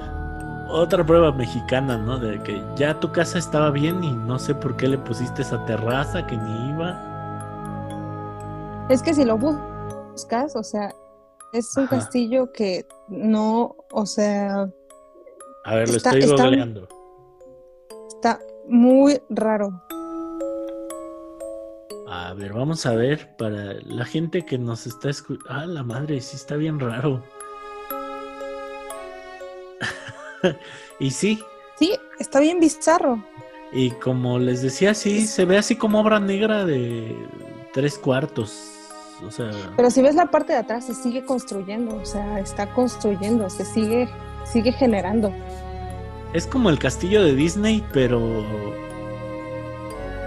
Otra 0.70 1.04
prueba 1.04 1.30
mexicana, 1.32 1.98
¿no? 1.98 2.18
De 2.18 2.42
que 2.42 2.64
ya 2.76 2.98
tu 2.98 3.12
casa 3.12 3.38
estaba 3.38 3.70
bien 3.70 4.02
y 4.02 4.12
no 4.12 4.38
sé 4.38 4.54
por 4.54 4.76
qué 4.76 4.88
le 4.88 4.98
pusiste 4.98 5.42
esa 5.42 5.64
terraza 5.66 6.26
que 6.26 6.36
ni 6.36 6.70
iba. 6.70 6.98
Es 8.88 9.02
que 9.02 9.12
si 9.14 9.24
lo 9.24 9.36
buscas, 9.38 10.56
o 10.56 10.62
sea, 10.62 10.94
es 11.52 11.76
un 11.76 11.84
Ajá. 11.84 11.96
castillo 11.98 12.52
que 12.52 12.86
no, 13.08 13.76
o 13.92 14.06
sea, 14.06 14.68
A 15.64 15.74
ver, 15.76 15.88
lo 15.88 15.96
Está- 15.96 16.10
estoy 16.10 16.30
está- 16.30 16.44
googleando. 16.44 16.88
está 18.08 18.40
muy 18.68 19.20
raro. 19.30 19.70
A 22.08 22.34
ver, 22.34 22.52
vamos 22.52 22.84
a 22.86 22.94
ver 22.94 23.36
para 23.36 23.74
la 23.84 24.04
gente 24.04 24.44
que 24.44 24.58
nos 24.58 24.86
está 24.86 25.10
escuchando. 25.10 25.46
Ah, 25.50 25.66
la 25.66 25.82
madre, 25.82 26.20
sí 26.20 26.36
está 26.36 26.56
bien 26.56 26.78
raro. 26.80 27.22
y 30.98 31.10
sí, 31.10 31.38
Sí, 31.78 31.94
está 32.18 32.40
bien 32.40 32.60
bizarro. 32.60 33.22
y 33.72 33.90
como 33.92 34.38
les 34.38 34.62
decía, 34.62 34.94
sí, 34.94 35.26
se 35.26 35.44
ve 35.44 35.58
así 35.58 35.76
como 35.76 36.00
obra 36.00 36.20
negra 36.20 36.64
de 36.64 37.16
tres 37.72 37.98
cuartos. 37.98 38.68
O 39.26 39.30
sea, 39.30 39.50
Pero 39.76 39.90
si 39.90 40.02
ves 40.02 40.14
la 40.14 40.26
parte 40.26 40.52
de 40.52 40.58
atrás, 40.58 40.84
se 40.86 40.94
sigue 40.94 41.24
construyendo, 41.24 41.96
o 41.96 42.04
sea, 42.04 42.40
está 42.40 42.66
construyendo, 42.66 43.48
se 43.50 43.64
sigue, 43.64 44.08
sigue 44.44 44.72
generando. 44.72 45.32
es 46.34 46.46
como 46.46 46.70
el 46.70 46.78
castillo 46.78 47.22
de 47.22 47.34
Disney, 47.34 47.84
pero 47.92 48.18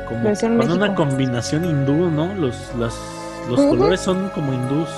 como 0.08 0.24
Versión 0.24 0.58
con 0.58 0.72
una 0.72 0.94
combinación 0.96 1.66
hindú, 1.66 2.10
¿no? 2.12 2.34
Los, 2.36 2.72
las- 2.78 3.00
los 3.50 3.60
colores 3.62 4.00
son 4.02 4.30
como 4.30 4.54
hindús. 4.54 4.90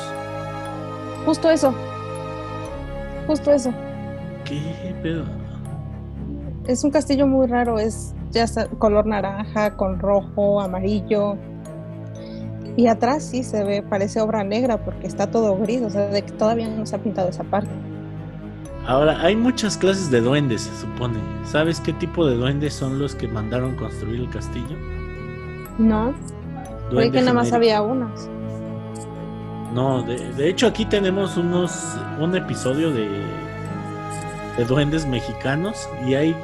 Justo 1.25 1.50
eso. 1.50 1.74
Justo 3.25 3.51
eso. 3.51 3.74
¿Qué 4.46 4.96
pedo? 5.04 5.24
Es 6.66 6.84
un 6.84 6.92
castillo 6.92 7.27
muy 7.27 7.48
raro, 7.48 7.80
es 7.80 8.13
ya 8.32 8.46
color 8.77 9.06
naranja 9.06 9.75
con 9.75 10.00
rojo, 10.00 10.62
amarillo. 10.62 11.38
Y 12.78 12.88
atrás 12.88 13.24
sí 13.24 13.44
se 13.44 13.64
ve, 13.64 13.82
parece 13.82 14.22
obra 14.22 14.44
negra 14.44 14.78
porque 14.78 15.08
está 15.08 15.32
todo 15.32 15.58
gris, 15.58 15.82
o 15.82 15.90
sea, 15.90 16.08
de 16.08 16.22
que 16.22 16.32
todavía 16.32 16.70
no 16.70 16.86
se 16.86 16.96
ha 16.96 17.00
pintado 17.00 17.28
esa 17.28 17.44
parte. 17.44 17.72
Ahora, 18.86 19.20
hay 19.20 19.36
muchas 19.36 19.76
clases 19.76 20.12
de 20.12 20.22
duendes, 20.22 20.62
se 20.62 20.82
supone. 20.82 21.20
¿Sabes 21.44 21.82
qué 21.82 21.92
tipo 21.92 22.26
de 22.28 22.36
duendes 22.36 22.76
son 22.76 23.00
los 23.00 23.16
que 23.16 23.28
mandaron 23.28 23.76
construir 23.76 24.22
el 24.22 24.30
castillo? 24.30 24.78
No, 25.80 26.14
creí 26.90 27.10
Duende 27.10 27.12
que 27.12 27.22
nada 27.22 27.34
más 27.34 27.52
había 27.52 27.82
unos. 27.82 28.30
No, 29.74 30.04
de, 30.04 30.32
de 30.34 30.48
hecho 30.48 30.68
aquí 30.68 30.86
tenemos 30.86 31.36
unos 31.36 31.98
un 32.20 32.36
episodio 32.36 32.94
de, 32.94 33.10
de 34.56 34.66
duendes 34.66 35.06
mexicanos 35.06 35.90
y 36.08 36.14
hay 36.14 36.36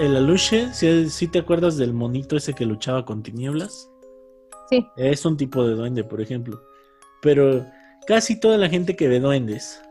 el 0.00 0.16
aluche, 0.16 0.72
si, 0.74 1.08
si 1.08 1.26
te 1.26 1.38
acuerdas 1.38 1.76
del 1.76 1.94
monito 1.94 2.36
ese 2.36 2.52
que 2.52 2.66
luchaba 2.66 3.04
con 3.04 3.22
tinieblas, 3.22 3.90
Sí, 4.70 4.86
es 4.96 5.24
un 5.24 5.36
tipo 5.36 5.66
de 5.66 5.74
duende, 5.74 6.04
por 6.04 6.20
ejemplo. 6.20 6.62
Pero 7.20 7.66
casi 8.06 8.38
toda 8.38 8.56
la 8.56 8.68
gente 8.68 8.96
que 8.96 9.08
ve 9.08 9.20
duendes 9.20 9.82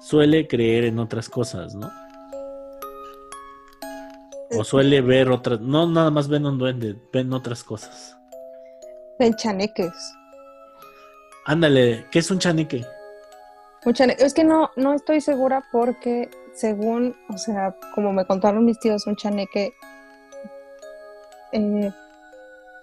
suele 0.00 0.46
creer 0.46 0.84
en 0.84 0.98
otras 0.98 1.28
cosas, 1.28 1.74
¿no? 1.74 1.90
O 4.56 4.62
suele 4.62 5.00
ver 5.00 5.30
otras, 5.30 5.60
no 5.60 5.86
nada 5.86 6.10
más 6.10 6.28
ven 6.28 6.46
un 6.46 6.58
duende, 6.58 6.96
ven 7.12 7.32
otras 7.32 7.64
cosas. 7.64 8.16
en 9.18 9.34
chaneques. 9.34 9.92
Ándale, 11.46 12.06
¿qué 12.10 12.20
es 12.20 12.30
un 12.30 12.38
chaneque? 12.38 12.84
Un 13.84 13.94
Es 14.18 14.32
que 14.32 14.44
no, 14.44 14.70
no 14.76 14.94
estoy 14.94 15.20
segura 15.20 15.62
porque 15.70 16.30
según, 16.54 17.16
o 17.28 17.36
sea, 17.36 17.76
como 17.94 18.12
me 18.12 18.24
contaron 18.24 18.64
mis 18.64 18.78
tíos, 18.78 19.06
un 19.06 19.16
chaneque, 19.16 19.74
eh, 21.52 21.92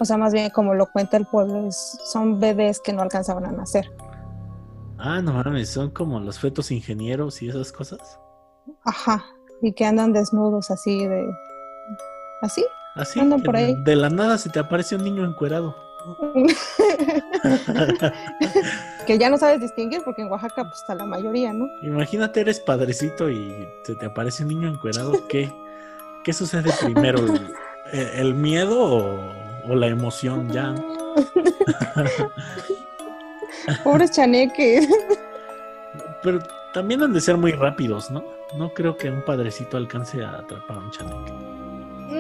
o 0.02 0.06
sea, 0.06 0.18
más 0.18 0.34
bien 0.34 0.50
como 0.50 0.74
lo 0.74 0.88
cuenta 0.92 1.16
el 1.18 1.26
pueblo, 1.28 1.68
es- 1.68 2.00
son 2.12 2.40
bebés 2.40 2.80
que 2.80 2.92
no 2.92 3.04
alcanzaban 3.04 3.46
a 3.46 3.52
nacer. 3.52 3.86
Ah, 4.98 5.22
no 5.22 5.34
mames, 5.34 5.70
son 5.70 5.92
como 5.92 6.20
los 6.20 6.40
fetos 6.40 6.72
ingenieros 6.72 7.42
y 7.42 7.50
esas 7.50 7.72
cosas. 7.72 8.20
Ajá. 8.84 9.24
Y 9.62 9.74
que 9.74 9.86
andan 9.86 10.12
desnudos 10.14 10.72
así 10.72 11.06
de. 11.08 11.30
¿Así? 12.42 12.66
Así. 12.96 13.20
Andan 13.20 13.42
por 13.44 13.56
ahí. 13.56 13.76
De 13.86 13.96
la 13.96 14.10
nada 14.10 14.38
se 14.38 14.50
te 14.50 14.60
aparece 14.60 14.96
un 14.96 15.04
niño 15.04 15.24
encuerado. 15.26 15.76
que 19.06 19.18
ya 19.20 19.30
no 19.30 19.38
sabes 19.38 19.62
distinguir 19.62 20.02
porque 20.04 20.24
en 20.24 20.30
Oaxaca 20.32 20.64
pues 20.64 20.78
está 20.78 20.96
la 20.96 21.06
mayoría, 21.06 21.54
¿no? 21.54 21.68
Imagínate, 21.84 22.42
eres 22.42 22.60
padrecito 22.60 23.30
y 23.30 23.68
se 23.84 23.96
te 23.96 24.08
aparece 24.08 24.44
un 24.44 24.50
niño 24.50 24.68
encuerado. 24.68 25.28
¿Qué, 25.28 25.52
qué 26.24 26.34
sucede 26.34 26.72
primero? 26.82 27.20
¿El, 27.92 28.08
el 28.08 28.34
miedo 28.36 28.80
o, 28.80 29.20
o 29.70 29.76
la 29.76 29.88
emoción 29.88 30.50
ya? 30.52 30.76
Pobres 33.84 34.12
chaneques. 34.12 34.88
Pero 36.24 36.40
también 36.74 37.02
han 37.04 37.14
de 37.14 37.22
ser 37.22 37.38
muy 37.38 37.52
rápidos, 37.52 38.10
¿no? 38.12 38.24
No 38.58 38.74
creo 38.74 38.98
que 38.98 39.10
un 39.10 39.24
padrecito 39.24 39.78
alcance 39.78 40.24
a 40.24 40.40
atrapar 40.40 40.78
a 40.78 40.80
un 40.80 40.92
chaneque. 40.92 41.32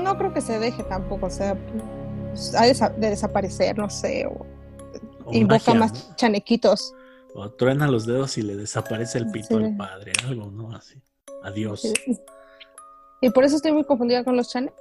No 0.02 0.18
creo 0.18 0.34
que 0.34 0.42
se 0.42 0.60
deje 0.60 0.84
tampoco, 0.84 1.28
o 1.28 1.30
sea, 1.30 1.56
pues, 2.30 2.56
ha 2.56 2.64
de, 2.64 2.72
desa- 2.74 2.96
de 2.96 3.10
desaparecer, 3.10 3.78
no 3.78 3.90
sé, 3.90 4.26
o 4.26 4.46
O 5.26 5.34
invoca 5.34 5.74
magia, 5.74 5.76
más 5.76 6.10
¿no? 6.10 6.16
chanequitos. 6.16 6.94
O 7.36 7.50
truena 7.52 7.88
los 7.88 8.06
dedos 8.06 8.38
y 8.38 8.42
le 8.42 8.56
desaparece 8.56 9.18
el 9.18 9.30
pito 9.32 9.58
Sí. 9.58 9.64
al 9.64 9.76
padre, 9.78 10.12
algo, 10.28 10.50
¿no? 10.52 10.76
Así. 10.76 11.02
Adiós. 11.44 11.92
Y 13.22 13.30
por 13.30 13.44
eso 13.44 13.56
estoy 13.56 13.72
muy 13.74 13.84
confundida 13.84 14.24
con 14.24 14.36
los 14.36 14.50
chaneques, 14.50 14.80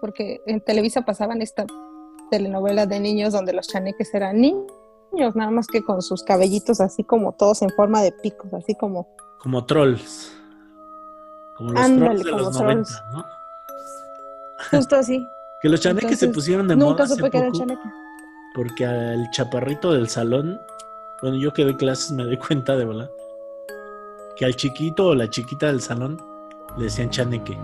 porque 0.00 0.40
en 0.46 0.60
Televisa 0.60 1.02
pasaban 1.02 1.42
esta 1.42 1.66
telenovela 2.30 2.86
de 2.86 3.00
niños 3.00 3.32
donde 3.32 3.52
los 3.52 3.68
chaneques 3.68 4.12
eran 4.14 4.40
niños, 4.40 5.34
nada 5.34 5.50
más 5.50 5.66
que 5.66 5.82
con 5.82 6.00
sus 6.02 6.22
cabellitos 6.22 6.80
así 6.80 7.04
como 7.04 7.32
todos 7.32 7.62
en 7.62 7.70
forma 7.70 8.02
de 8.02 8.12
picos, 8.12 8.52
así 8.54 8.74
como 8.74 9.08
Como 9.38 9.64
trolls. 9.66 10.32
Como 11.56 11.72
los 11.72 11.82
Ándale, 11.84 12.22
trolls 12.22 12.24
de 12.24 12.30
como 12.30 12.42
los 12.44 12.56
trolls. 12.56 12.90
90, 12.90 13.10
¿no? 13.12 13.24
justo 14.78 14.96
así. 14.96 15.26
Que 15.62 15.68
los 15.68 15.80
chaneques 15.80 16.18
se 16.18 16.26
pusieron 16.26 16.66
de 16.66 16.74
Nunca 16.74 16.92
moda 16.92 17.04
hace 17.04 17.14
supe 17.14 17.30
que 17.30 17.38
eran 17.38 17.52
poco 17.52 17.64
chaneques. 17.66 17.92
porque 18.52 18.84
al 18.84 19.30
chaparrito 19.30 19.92
del 19.92 20.08
salón, 20.08 20.60
bueno, 21.20 21.36
yo 21.36 21.52
que 21.52 21.62
doy 21.62 21.76
clases 21.76 22.10
me 22.10 22.24
doy 22.24 22.36
cuenta 22.36 22.76
de 22.76 22.84
verdad 22.84 23.08
que 24.34 24.44
al 24.44 24.56
chiquito 24.56 25.08
o 25.08 25.14
la 25.14 25.30
chiquita 25.30 25.66
del 25.68 25.80
salón 25.80 26.20
le 26.76 26.84
decían 26.84 27.10
chaneque. 27.10 27.56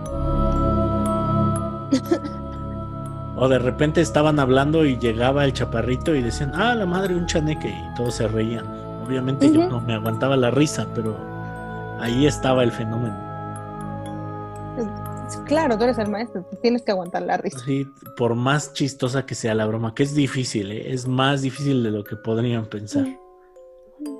O 3.35 3.47
de 3.47 3.57
repente 3.59 4.01
estaban 4.01 4.37
hablando 4.39 4.83
y 4.85 4.97
llegaba 4.97 5.45
el 5.45 5.53
chaparrito 5.53 6.13
y 6.13 6.21
decían, 6.21 6.51
ah, 6.53 6.75
la 6.75 6.85
madre, 6.85 7.15
un 7.15 7.25
chaneque, 7.25 7.69
y 7.69 7.95
todos 7.95 8.15
se 8.15 8.27
reían. 8.27 8.65
Obviamente 9.05 9.51
yo 9.51 9.69
no 9.69 9.79
me 9.79 9.93
aguantaba 9.93 10.35
la 10.35 10.51
risa, 10.51 10.87
pero 10.93 11.15
ahí 11.99 12.27
estaba 12.27 12.63
el 12.63 12.71
fenómeno. 12.71 13.17
Claro, 15.45 15.77
tú 15.77 15.83
eres 15.83 15.97
el 15.99 16.09
maestro, 16.09 16.45
tienes 16.61 16.81
que 16.81 16.91
aguantar 16.91 17.21
la 17.23 17.37
risa. 17.37 17.59
Sí, 17.59 17.87
por 18.17 18.35
más 18.35 18.73
chistosa 18.73 19.25
que 19.25 19.35
sea 19.35 19.53
la 19.55 19.65
broma, 19.65 19.93
que 19.93 20.03
es 20.03 20.15
difícil, 20.15 20.71
¿eh? 20.71 20.91
es 20.91 21.07
más 21.07 21.41
difícil 21.41 21.83
de 21.83 21.91
lo 21.91 22.03
que 22.03 22.15
podrían 22.15 22.65
pensar. 22.65 23.05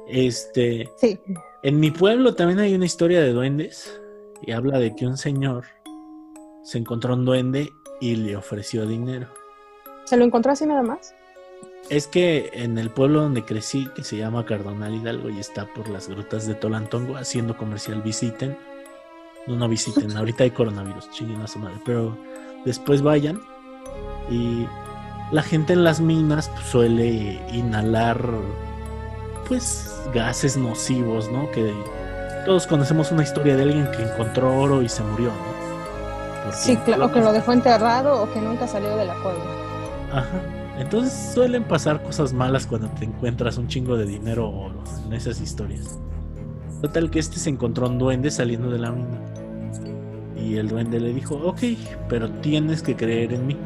Este, 0.08 0.90
Sí. 0.98 1.20
en 1.64 1.80
mi 1.80 1.92
pueblo 1.92 2.36
también 2.36 2.60
hay 2.60 2.74
una 2.74 2.86
historia 2.86 3.22
de 3.22 3.32
duendes 3.32 4.00
y 4.42 4.52
habla 4.52 4.80
de 4.80 4.96
que 4.96 5.06
un 5.06 5.18
señor 5.18 5.66
se 6.70 6.78
encontró 6.78 7.16
un 7.16 7.26
duende 7.26 7.74
y 8.00 8.16
le 8.16 8.36
ofreció 8.36 8.86
dinero. 8.86 9.28
¿Se 10.06 10.16
lo 10.18 10.24
encontró 10.24 10.52
así 10.52 10.68
nada 10.68 10.84
más? 10.84 11.16
Es 11.90 12.06
que 12.06 12.52
en 12.54 12.78
el 12.78 12.92
pueblo 12.92 13.22
donde 13.22 13.44
crecí, 13.44 13.90
que 13.96 14.04
se 14.04 14.18
llama 14.18 14.46
Cardonal 14.46 14.94
Hidalgo 14.94 15.32
y 15.32 15.40
está 15.40 15.66
por 15.74 15.90
las 15.90 16.08
grutas 16.08 16.46
de 16.46 16.54
Tolantongo, 16.54 17.18
haciendo 17.18 17.58
comercial, 17.58 18.04
visiten. 18.04 18.56
No, 19.48 19.56
no 19.56 19.68
visiten, 19.68 20.12
ahorita 20.16 20.44
hay 20.44 20.52
coronavirus, 20.52 21.10
chinguen 21.10 21.42
a 21.42 21.48
su 21.48 21.58
madre, 21.58 21.78
pero 21.86 22.16
después 22.66 23.02
vayan 23.02 23.42
y 24.30 24.68
la 25.32 25.42
gente 25.42 25.74
en 25.74 25.84
las 25.84 26.00
minas 26.00 26.50
pues, 26.50 26.66
suele 26.68 27.42
inhalar 27.52 28.24
pues 29.48 30.00
gases 30.14 30.56
nocivos, 30.56 31.32
¿no? 31.32 31.50
Que 31.50 31.74
todos 32.46 32.68
conocemos 32.68 33.12
una 33.12 33.24
historia 33.24 33.56
de 33.56 33.64
alguien 33.64 33.90
que 33.90 34.04
encontró 34.04 34.56
oro 34.56 34.84
y 34.84 34.90
se 34.90 35.02
murió, 35.02 35.30
¿no? 35.30 35.59
Porque 36.50 36.62
Sí, 36.62 36.78
claro, 36.78 37.06
o 37.06 37.12
que 37.12 37.20
lo 37.20 37.32
dejó 37.32 37.54
enterrado 37.54 38.24
o 38.24 38.34
que 38.34 38.42
nunca 38.42 38.68
salió 38.68 38.96
de 38.96 39.06
la 39.06 39.14
cueva. 39.16 39.40
Ajá. 40.12 40.42
Entonces 40.80 41.34
suelen 41.34 41.64
pasar 41.66 42.02
cosas 42.02 42.32
malas 42.34 42.66
cuando 42.66 42.88
te 42.88 43.06
encuentras 43.06 43.58
un 43.58 43.68
chingo 43.68 43.98
de 43.98 44.06
dinero 44.06 44.48
o 44.48 44.68
oro 44.68 44.84
en 45.06 45.14
esas 45.14 45.42
historias. 45.42 46.00
Total 46.82 47.12
que 47.12 47.20
este 47.20 47.38
se 47.38 47.50
encontró 47.50 47.90
un 47.90 48.00
duende 48.00 48.32
saliendo 48.32 48.70
de 48.72 48.80
la 48.80 48.92
mina. 48.92 49.20
Y 50.38 50.56
el 50.56 50.70
duende 50.70 51.00
le 51.02 51.14
dijo, 51.14 51.36
ok, 51.36 51.60
pero 52.08 52.32
tienes 52.32 52.82
que 52.82 52.96
creer 52.96 53.34
en 53.34 53.46
mí. 53.46 53.58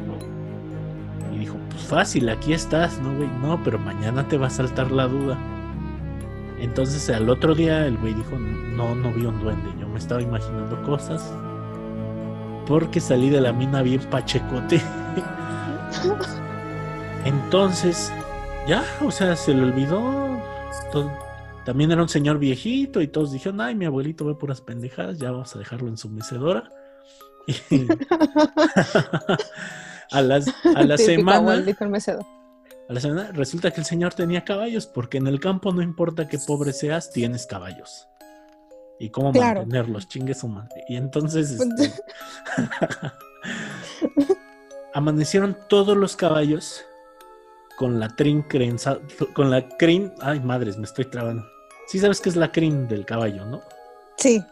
Y 1.32 1.38
dijo, 1.38 1.56
pues 1.70 1.82
fácil, 1.84 2.28
aquí 2.28 2.52
estás, 2.52 3.00
¿no, 3.00 3.14
güey? 3.14 3.28
No, 3.40 3.62
pero 3.62 3.78
mañana 3.78 4.26
te 4.26 4.36
va 4.36 4.48
a 4.48 4.50
saltar 4.50 4.90
la 4.90 5.06
duda. 5.06 5.38
Entonces 6.58 7.08
al 7.10 7.28
otro 7.30 7.54
día 7.54 7.86
el 7.86 7.96
güey 7.98 8.14
dijo, 8.14 8.36
no, 8.38 8.94
no 8.96 9.12
vi 9.12 9.26
un 9.26 9.38
duende, 9.40 9.70
yo 9.80 9.86
me 9.86 9.98
estaba 9.98 10.20
imaginando 10.20 10.82
cosas. 10.82 11.32
Porque 12.66 13.00
salí 13.00 13.30
de 13.30 13.40
la 13.40 13.52
mina 13.52 13.82
bien 13.82 14.00
pachecote. 14.10 14.80
Entonces, 17.24 18.12
ya, 18.66 18.84
o 19.04 19.10
sea, 19.10 19.36
se 19.36 19.54
le 19.54 19.62
olvidó. 19.62 20.40
También 21.64 21.90
era 21.92 22.02
un 22.02 22.08
señor 22.08 22.38
viejito 22.38 23.00
y 23.00 23.08
todos 23.08 23.32
dijeron, 23.32 23.60
ay, 23.60 23.74
mi 23.74 23.86
abuelito 23.86 24.24
ve 24.24 24.34
puras 24.34 24.60
pendejadas, 24.60 25.18
ya 25.18 25.30
vamos 25.30 25.54
a 25.54 25.58
dejarlo 25.58 25.88
en 25.88 25.96
su 25.96 26.08
mecedora. 26.10 26.70
A, 30.10 30.20
las, 30.20 30.46
a 30.76 30.84
la 30.84 30.98
semana, 30.98 31.54
a 32.88 32.92
la 32.92 33.00
semana 33.00 33.32
resulta 33.32 33.70
que 33.70 33.80
el 33.80 33.86
señor 33.86 34.14
tenía 34.14 34.44
caballos, 34.44 34.86
porque 34.86 35.16
en 35.18 35.26
el 35.26 35.40
campo 35.40 35.72
no 35.72 35.82
importa 35.82 36.28
qué 36.28 36.38
pobre 36.38 36.72
seas, 36.72 37.10
tienes 37.10 37.46
caballos. 37.46 38.06
Y 38.98 39.10
cómo 39.10 39.32
Claro. 39.32 39.60
mantenerlos, 39.60 40.08
chingue 40.08 40.34
su 40.34 40.48
madre. 40.48 40.84
Y 40.88 40.96
entonces 40.96 41.54
Pues, 41.56 41.68
este, 41.90 42.02
amanecieron 44.94 45.56
todos 45.68 45.96
los 45.96 46.16
caballos 46.16 46.84
con 47.76 47.98
la 47.98 48.08
crin 48.08 48.42
crenza, 48.42 48.98
con 49.34 49.50
la 49.50 49.66
crin, 49.76 50.12
ay 50.20 50.40
madres, 50.40 50.76
me 50.78 50.84
estoy 50.84 51.06
trabando. 51.06 51.44
Sí 51.88 51.98
sabes 51.98 52.20
qué 52.20 52.28
es 52.28 52.36
la 52.36 52.52
crin 52.52 52.86
del 52.88 53.04
caballo, 53.04 53.44
¿no? 53.44 53.60
Sí, 54.16 54.42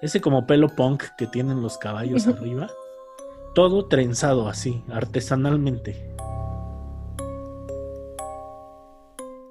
Ese 0.00 0.20
como 0.20 0.46
pelo 0.46 0.68
punk 0.68 1.04
que 1.16 1.26
tienen 1.28 1.62
los 1.62 1.78
caballos 1.78 2.26
arriba. 2.26 2.68
Todo 3.54 3.86
trenzado 3.86 4.48
así, 4.48 4.82
artesanalmente. 4.90 6.08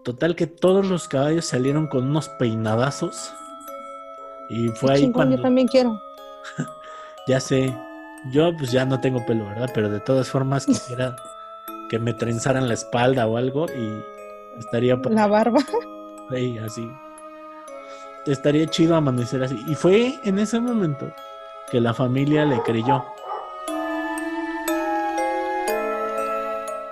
Total 0.03 0.35
que 0.35 0.47
todos 0.47 0.87
los 0.87 1.07
caballos 1.07 1.45
salieron 1.45 1.87
con 1.87 2.09
unos 2.09 2.27
peinadazos. 2.39 3.31
Y 4.53 4.67
fue 4.69 4.93
ahí 4.93 5.11
cuando 5.11 5.35
yo 5.37 5.41
también 5.41 5.67
quiero. 5.67 6.01
ya 7.27 7.39
sé, 7.39 7.75
yo 8.31 8.51
pues 8.57 8.71
ya 8.71 8.85
no 8.85 8.99
tengo 8.99 9.25
pelo, 9.25 9.45
¿verdad? 9.45 9.69
Pero 9.73 9.89
de 9.89 9.99
todas 9.99 10.29
formas 10.29 10.65
quisiera 10.65 11.15
que 11.89 11.99
me 11.99 12.13
trenzaran 12.13 12.67
la 12.67 12.73
espalda 12.73 13.27
o 13.27 13.37
algo 13.37 13.65
y 13.67 14.59
estaría 14.59 14.97
La 15.09 15.27
barba. 15.27 15.59
ahí, 16.31 16.57
así. 16.57 16.89
Estaría 18.25 18.67
chido 18.67 18.95
amanecer 18.95 19.43
así. 19.43 19.59
Y 19.67 19.75
fue 19.75 20.19
en 20.23 20.37
ese 20.39 20.59
momento 20.59 21.11
que 21.71 21.79
la 21.79 21.93
familia 21.93 22.45
le 22.45 22.61
creyó. 22.61 23.03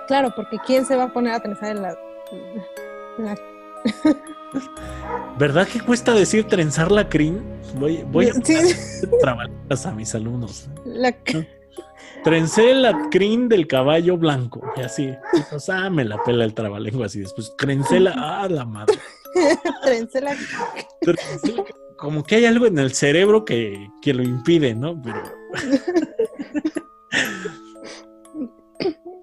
Claro, 0.08 0.30
porque 0.34 0.56
¿quién 0.66 0.84
se 0.84 0.96
va 0.96 1.04
a 1.04 1.08
poner 1.12 1.34
a 1.34 1.40
trenzar 1.40 1.70
en 1.76 1.82
la, 1.82 1.96
la- 3.18 3.36
¿Verdad 5.40 5.66
que 5.66 5.80
cuesta 5.80 6.12
decir 6.12 6.44
trenzar 6.44 6.92
la 6.92 7.08
crin? 7.08 7.42
Voy, 7.78 8.04
voy 8.12 8.26
a 8.28 8.34
Sí. 8.34 8.54
trabajar 9.22 9.50
a 9.86 9.90
mis 9.92 10.14
alumnos. 10.14 10.68
la- 10.84 11.16
Trencé 12.22 12.74
la 12.74 13.08
crin 13.10 13.48
del 13.48 13.66
caballo 13.66 14.18
blanco. 14.18 14.60
Y 14.76 14.82
así. 14.82 15.04
Y 15.04 15.40
pues, 15.48 15.70
ah, 15.70 15.88
me 15.88 16.04
la 16.04 16.22
pela 16.22 16.44
el 16.44 16.52
trabalenguas. 16.52 17.16
Y 17.16 17.20
después 17.20 17.54
trencé 17.56 18.00
la. 18.00 18.12
Ah, 18.14 18.46
la 18.50 18.66
madre. 18.66 18.98
trencé 19.82 20.20
la- 20.20 20.36
Trencé 21.00 21.52
la- 21.56 21.64
Como 21.96 22.22
que 22.22 22.34
hay 22.36 22.44
algo 22.44 22.66
en 22.66 22.78
el 22.78 22.92
cerebro 22.92 23.46
que, 23.46 23.88
que 24.02 24.12
lo 24.12 24.22
impide, 24.22 24.74
¿no? 24.74 25.00
Pero. 25.02 25.22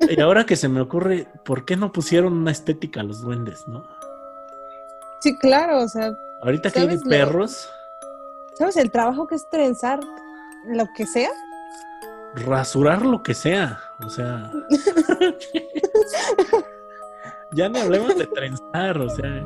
Y 0.09 0.21
ahora 0.21 0.45
que 0.45 0.55
se 0.55 0.69
me 0.69 0.79
ocurre, 0.79 1.27
¿por 1.43 1.65
qué 1.65 1.75
no 1.75 1.91
pusieron 1.91 2.31
una 2.33 2.51
estética 2.51 3.01
a 3.01 3.03
los 3.03 3.21
duendes, 3.21 3.59
no? 3.67 3.83
Sí, 5.19 5.37
claro, 5.37 5.81
o 5.81 5.87
sea, 5.87 6.15
Ahorita 6.41 6.71
que 6.71 6.79
hay 6.79 6.87
de 6.87 6.97
¿Sabes 6.97 7.03
lo- 7.05 7.09
perros, 7.09 7.69
¿sabes 8.53 8.77
el 8.77 8.91
trabajo 8.91 9.27
que 9.27 9.35
es 9.35 9.49
trenzar 9.49 9.99
lo 10.65 10.87
que 10.95 11.05
sea? 11.05 11.29
rasurar 12.45 13.03
lo 13.03 13.23
que 13.23 13.33
sea. 13.33 13.79
O 14.05 14.09
sea. 14.09 14.51
ya 17.51 17.67
no 17.69 17.79
hablemos 17.79 18.15
de 18.15 18.27
trenzar, 18.27 18.99
o 18.99 19.09
sea. 19.09 19.43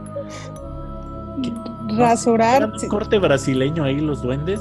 rasurar. 1.98 2.66
Un 2.66 2.88
corte 2.90 3.18
brasileño 3.18 3.86
ahí, 3.86 4.02
los 4.02 4.22
duendes, 4.22 4.60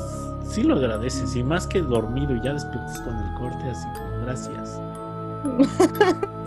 sí 0.49 0.62
lo 0.62 0.77
agradeces. 0.77 1.35
Y 1.35 1.42
más 1.42 1.66
que 1.66 1.83
dormido 1.83 2.37
y 2.37 2.40
ya 2.42 2.53
despiertas 2.53 3.01
con 3.01 3.16
el 3.16 3.35
corte, 3.35 3.68
así 3.70 3.88
como 3.99 4.25
gracias. 4.25 4.81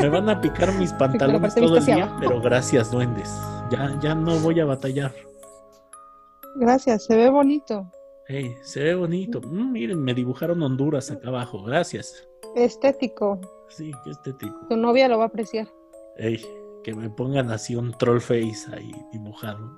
Me 0.00 0.08
van 0.08 0.28
a 0.28 0.40
picar 0.40 0.72
mis 0.74 0.92
pantalones 0.94 1.54
todo 1.54 1.76
el 1.76 1.84
día, 1.84 2.14
pero 2.20 2.40
gracias, 2.40 2.90
duendes. 2.90 3.30
Ya, 3.70 3.98
ya 4.00 4.14
no 4.14 4.38
voy 4.40 4.60
a 4.60 4.64
batallar. 4.64 5.12
Gracias, 6.56 7.04
se 7.04 7.16
ve 7.16 7.30
bonito. 7.30 7.90
Hey, 8.26 8.54
se 8.62 8.82
ve 8.82 8.94
bonito. 8.94 9.40
Mm, 9.40 9.72
miren, 9.72 10.02
me 10.02 10.14
dibujaron 10.14 10.62
Honduras 10.62 11.10
acá 11.10 11.28
abajo. 11.28 11.62
Gracias. 11.62 12.28
Estético. 12.54 13.40
Sí, 13.68 13.92
qué 14.04 14.10
estético. 14.10 14.66
Tu 14.68 14.76
novia 14.76 15.08
lo 15.08 15.18
va 15.18 15.24
a 15.24 15.28
apreciar. 15.28 15.68
Ey, 16.16 16.44
que 16.82 16.94
me 16.94 17.10
pongan 17.10 17.50
así 17.50 17.76
un 17.76 17.92
troll 17.92 18.20
face 18.20 18.66
ahí 18.72 18.92
dibujado. 19.12 19.70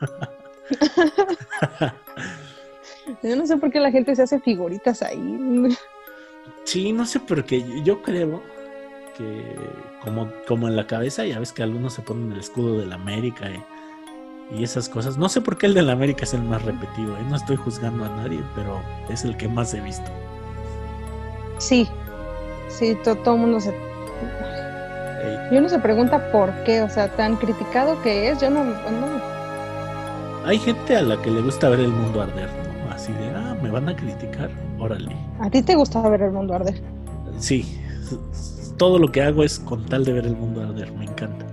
Yo 3.22 3.36
no 3.36 3.46
sé 3.46 3.56
por 3.56 3.70
qué 3.70 3.80
la 3.80 3.90
gente 3.90 4.14
se 4.14 4.22
hace 4.22 4.40
figuritas 4.40 5.02
ahí. 5.02 5.76
Sí, 6.64 6.92
no 6.92 7.04
sé 7.04 7.20
por 7.20 7.44
qué. 7.44 7.64
Yo 7.84 8.02
creo 8.02 8.42
que 9.22 9.56
como, 10.02 10.28
como 10.46 10.68
en 10.68 10.76
la 10.76 10.86
cabeza, 10.86 11.24
ya 11.24 11.38
ves 11.38 11.52
que 11.52 11.62
algunos 11.62 11.94
se 11.94 12.02
ponen 12.02 12.32
el 12.32 12.40
escudo 12.40 12.78
de 12.78 12.86
la 12.86 12.96
América 12.96 13.46
y, 13.50 14.58
y 14.58 14.64
esas 14.64 14.88
cosas. 14.88 15.16
No 15.16 15.28
sé 15.28 15.40
por 15.40 15.58
qué 15.58 15.66
el 15.66 15.74
de 15.74 15.82
la 15.82 15.92
América 15.92 16.24
es 16.24 16.34
el 16.34 16.42
más 16.42 16.62
repetido. 16.62 17.16
¿eh? 17.16 17.24
No 17.28 17.36
estoy 17.36 17.56
juzgando 17.56 18.04
a 18.04 18.08
nadie, 18.08 18.40
pero 18.54 18.80
es 19.08 19.24
el 19.24 19.36
que 19.36 19.48
más 19.48 19.72
he 19.74 19.80
visto. 19.80 20.10
Sí, 21.58 21.88
sí, 22.68 22.96
todo 23.04 23.34
el 23.34 23.40
mundo 23.40 23.60
se... 23.60 23.72
Yo 25.52 25.60
no 25.60 25.68
se 25.68 25.78
pregunta 25.78 26.32
por 26.32 26.50
qué, 26.64 26.82
o 26.82 26.88
sea, 26.88 27.14
tan 27.14 27.36
criticado 27.36 28.00
que 28.02 28.30
es, 28.30 28.40
yo 28.40 28.50
no, 28.50 28.64
Hay 30.46 30.58
gente 30.58 30.96
a 30.96 31.02
la 31.02 31.20
que 31.20 31.30
le 31.30 31.42
gusta 31.42 31.68
ver 31.68 31.80
el 31.80 31.88
mundo 31.88 32.22
arder, 32.22 32.48
¿no? 32.48 32.92
Así 32.92 33.12
de, 33.12 33.28
ah, 33.36 33.54
me 33.62 33.70
van 33.70 33.88
a 33.88 33.94
criticar, 33.94 34.50
órale. 34.78 35.14
¿A 35.40 35.50
ti 35.50 35.62
te 35.62 35.74
gusta 35.74 36.00
ver 36.08 36.22
el 36.22 36.32
mundo 36.32 36.54
arder? 36.54 36.82
Sí, 37.38 37.78
todo 38.76 38.98
lo 38.98 39.10
que 39.12 39.22
hago 39.22 39.44
es 39.44 39.58
con 39.60 39.84
tal 39.86 40.04
de 40.04 40.12
ver 40.12 40.26
el 40.26 40.36
mundo 40.36 40.62
arder, 40.62 40.92
me 40.92 41.04
encanta. 41.04 41.46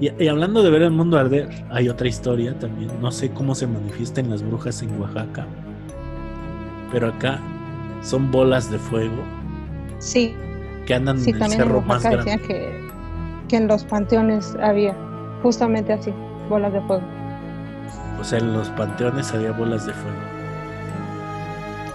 Y, 0.00 0.28
hablando 0.28 0.62
de 0.62 0.70
ver 0.70 0.82
el 0.82 0.90
mundo 0.90 1.18
arder, 1.18 1.48
hay 1.70 1.88
otra 1.88 2.08
historia 2.08 2.58
también, 2.58 2.90
no 3.00 3.10
sé 3.10 3.30
cómo 3.30 3.54
se 3.54 3.66
manifiestan 3.66 4.30
las 4.30 4.42
brujas 4.42 4.82
en 4.82 5.00
Oaxaca, 5.00 5.46
pero 6.92 7.08
acá 7.08 7.40
son 8.02 8.30
bolas 8.30 8.70
de 8.70 8.78
fuego. 8.78 9.22
Sí. 9.98 10.34
Que 10.86 10.94
andan 10.94 11.18
en 11.26 11.42
el 11.42 11.50
cerro 11.50 11.80
más 11.80 12.02
grande. 12.02 12.38
Que, 12.46 12.88
que 13.48 13.56
en 13.56 13.68
los 13.68 13.84
panteones 13.84 14.54
había 14.62 14.94
justamente 15.42 15.92
así, 15.92 16.12
bolas 16.48 16.72
de 16.72 16.80
fuego. 16.82 17.02
O 18.20 18.24
sea, 18.24 18.38
en 18.38 18.52
los 18.52 18.68
panteones 18.70 19.32
había 19.32 19.52
bolas 19.52 19.86
de 19.86 19.92
fuego. 19.92 20.43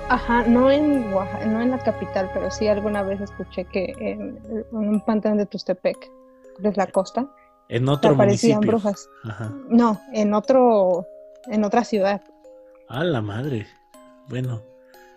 Ajá, 0.10 0.43
no 0.43 0.72
en 0.72 1.13
Oaxaca, 1.13 1.45
no 1.45 1.62
en 1.62 1.72
la 1.72 1.78
capital, 1.78 2.30
pero 2.34 2.50
sí 2.50 2.67
alguna 2.67 3.04
vez 3.04 3.22
escuché 3.22 3.65
que 3.65 3.93
en, 4.00 4.39
un 4.72 5.00
panteón 5.06 5.38
de 5.38 5.45
Tustepec, 5.45 5.98
de 6.58 6.74
la 6.74 6.88
costa, 6.88 7.28
en 7.69 7.88
otro 7.88 8.15
aparecían 8.15 8.62
brujas. 8.62 9.08
Ajá. 9.24 9.54
No, 9.69 10.02
en 10.12 10.34
otro, 10.34 11.06
en 11.45 11.63
otra 11.63 11.84
ciudad. 11.84 12.22
A 12.88 13.04
la 13.04 13.22
madre. 13.22 13.67
Bueno, 14.28 14.63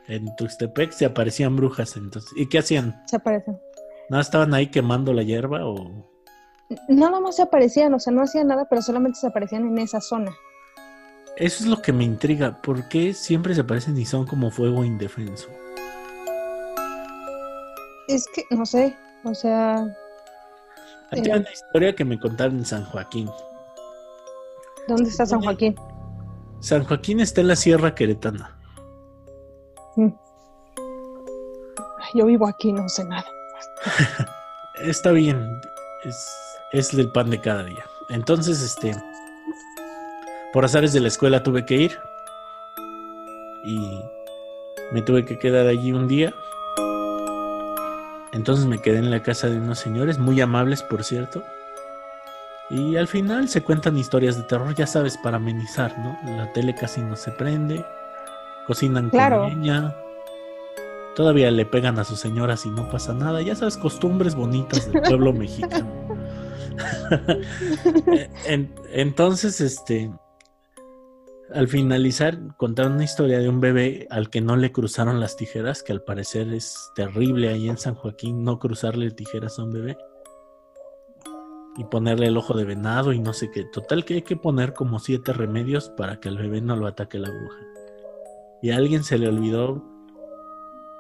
en 0.08 0.36
Tuxtepec 0.36 0.92
se 0.92 1.06
aparecían 1.06 1.56
brujas 1.56 1.96
entonces. 1.96 2.30
¿Y 2.36 2.48
qué 2.48 2.58
hacían? 2.58 3.02
Se 3.06 3.16
aparecen. 3.16 3.58
¿No 4.10 4.20
estaban 4.20 4.52
ahí 4.52 4.66
quemando 4.66 5.14
la 5.14 5.22
hierba 5.22 5.64
o...? 5.64 5.90
Nada 6.88 7.20
más 7.20 7.36
se 7.36 7.42
aparecían, 7.42 7.92
o 7.94 7.98
sea, 7.98 8.12
no 8.12 8.22
hacían 8.22 8.48
nada, 8.48 8.66
pero 8.68 8.82
solamente 8.82 9.18
se 9.18 9.26
aparecían 9.26 9.66
en 9.66 9.78
esa 9.78 10.00
zona. 10.00 10.32
Eso 11.36 11.64
es 11.64 11.66
lo 11.66 11.80
que 11.80 11.92
me 11.92 12.04
intriga. 12.04 12.60
¿Por 12.60 12.88
qué 12.88 13.14
siempre 13.14 13.54
se 13.54 13.62
aparecen 13.62 13.96
y 13.96 14.04
son 14.04 14.26
como 14.26 14.50
fuego 14.50 14.84
indefenso? 14.84 15.48
Es 18.08 18.26
que, 18.34 18.44
no 18.50 18.66
sé, 18.66 18.96
o 19.24 19.34
sea... 19.34 19.86
Aquí 21.10 21.30
hay 21.30 21.40
una 21.40 21.52
historia 21.52 21.94
que 21.94 22.04
me 22.04 22.18
contaron 22.18 22.58
en 22.58 22.64
San 22.64 22.84
Joaquín. 22.84 23.30
¿Dónde 24.88 25.08
está 25.08 25.26
San 25.26 25.42
Joaquín? 25.42 25.74
San 26.60 26.84
Joaquín 26.84 27.20
está 27.20 27.40
en 27.40 27.48
la 27.48 27.56
Sierra 27.56 27.94
Queretana. 27.94 28.56
Mm. 29.96 30.08
Yo 32.14 32.26
vivo 32.26 32.46
aquí, 32.46 32.72
no 32.72 32.88
sé 32.88 33.04
nada. 33.04 33.26
está 34.82 35.12
bien, 35.12 35.46
es, 36.04 36.36
es 36.72 36.96
del 36.96 37.10
pan 37.12 37.30
de 37.30 37.40
cada 37.40 37.64
día. 37.64 37.84
Entonces, 38.10 38.60
este 38.60 38.94
por 40.52 40.64
azares 40.64 40.92
de 40.92 41.00
la 41.00 41.08
escuela 41.08 41.42
tuve 41.42 41.64
que 41.64 41.76
ir 41.76 41.98
y 43.64 44.00
me 44.92 45.02
tuve 45.02 45.24
que 45.24 45.38
quedar 45.38 45.66
allí 45.66 45.92
un 45.92 46.08
día. 46.08 46.34
Entonces 48.32 48.66
me 48.66 48.80
quedé 48.80 48.98
en 48.98 49.10
la 49.10 49.22
casa 49.22 49.48
de 49.48 49.58
unos 49.58 49.78
señores, 49.78 50.18
muy 50.18 50.40
amables 50.40 50.82
por 50.82 51.04
cierto. 51.04 51.42
Y 52.70 52.96
al 52.96 53.06
final 53.06 53.48
se 53.48 53.62
cuentan 53.62 53.98
historias 53.98 54.36
de 54.36 54.44
terror, 54.44 54.74
ya 54.74 54.86
sabes, 54.86 55.18
para 55.18 55.36
amenizar, 55.36 55.98
¿no? 55.98 56.18
La 56.36 56.50
tele 56.52 56.74
casi 56.74 57.02
no 57.02 57.16
se 57.16 57.30
prende, 57.32 57.84
cocinan 58.66 59.10
con 59.10 59.48
leña, 59.48 59.94
todavía 61.14 61.50
le 61.50 61.66
pegan 61.66 61.98
a 61.98 62.04
sus 62.04 62.20
señoras 62.20 62.64
y 62.64 62.70
no 62.70 62.88
pasa 62.88 63.12
nada, 63.12 63.42
ya 63.42 63.54
sabes, 63.54 63.76
costumbres 63.76 64.34
bonitas 64.34 64.90
del 64.90 65.02
pueblo 65.02 65.32
mexicano. 65.34 65.86
Entonces, 68.92 69.60
este, 69.60 70.10
al 71.54 71.68
finalizar, 71.68 72.38
contaron 72.56 72.92
una 72.92 73.04
historia 73.04 73.38
de 73.38 73.48
un 73.48 73.60
bebé 73.60 74.06
al 74.10 74.30
que 74.30 74.40
no 74.40 74.56
le 74.56 74.72
cruzaron 74.72 75.20
las 75.20 75.36
tijeras, 75.36 75.82
que 75.82 75.92
al 75.92 76.02
parecer 76.02 76.52
es 76.52 76.90
terrible 76.94 77.48
ahí 77.48 77.68
en 77.68 77.78
San 77.78 77.94
Joaquín 77.94 78.44
no 78.44 78.58
cruzarle 78.58 79.10
tijeras 79.10 79.58
a 79.58 79.64
un 79.64 79.72
bebé. 79.72 79.98
Y 81.76 81.84
ponerle 81.84 82.26
el 82.26 82.36
ojo 82.36 82.54
de 82.54 82.64
venado 82.64 83.12
y 83.12 83.18
no 83.18 83.32
sé 83.32 83.50
qué. 83.50 83.64
Total 83.64 84.04
que 84.04 84.14
hay 84.14 84.22
que 84.22 84.36
poner 84.36 84.74
como 84.74 84.98
siete 84.98 85.32
remedios 85.32 85.88
para 85.90 86.20
que 86.20 86.28
el 86.28 86.36
bebé 86.36 86.60
no 86.60 86.76
lo 86.76 86.86
ataque 86.86 87.18
la 87.18 87.30
bruja. 87.30 87.60
Y 88.60 88.70
a 88.70 88.76
alguien 88.76 89.04
se 89.04 89.18
le 89.18 89.28
olvidó 89.28 89.82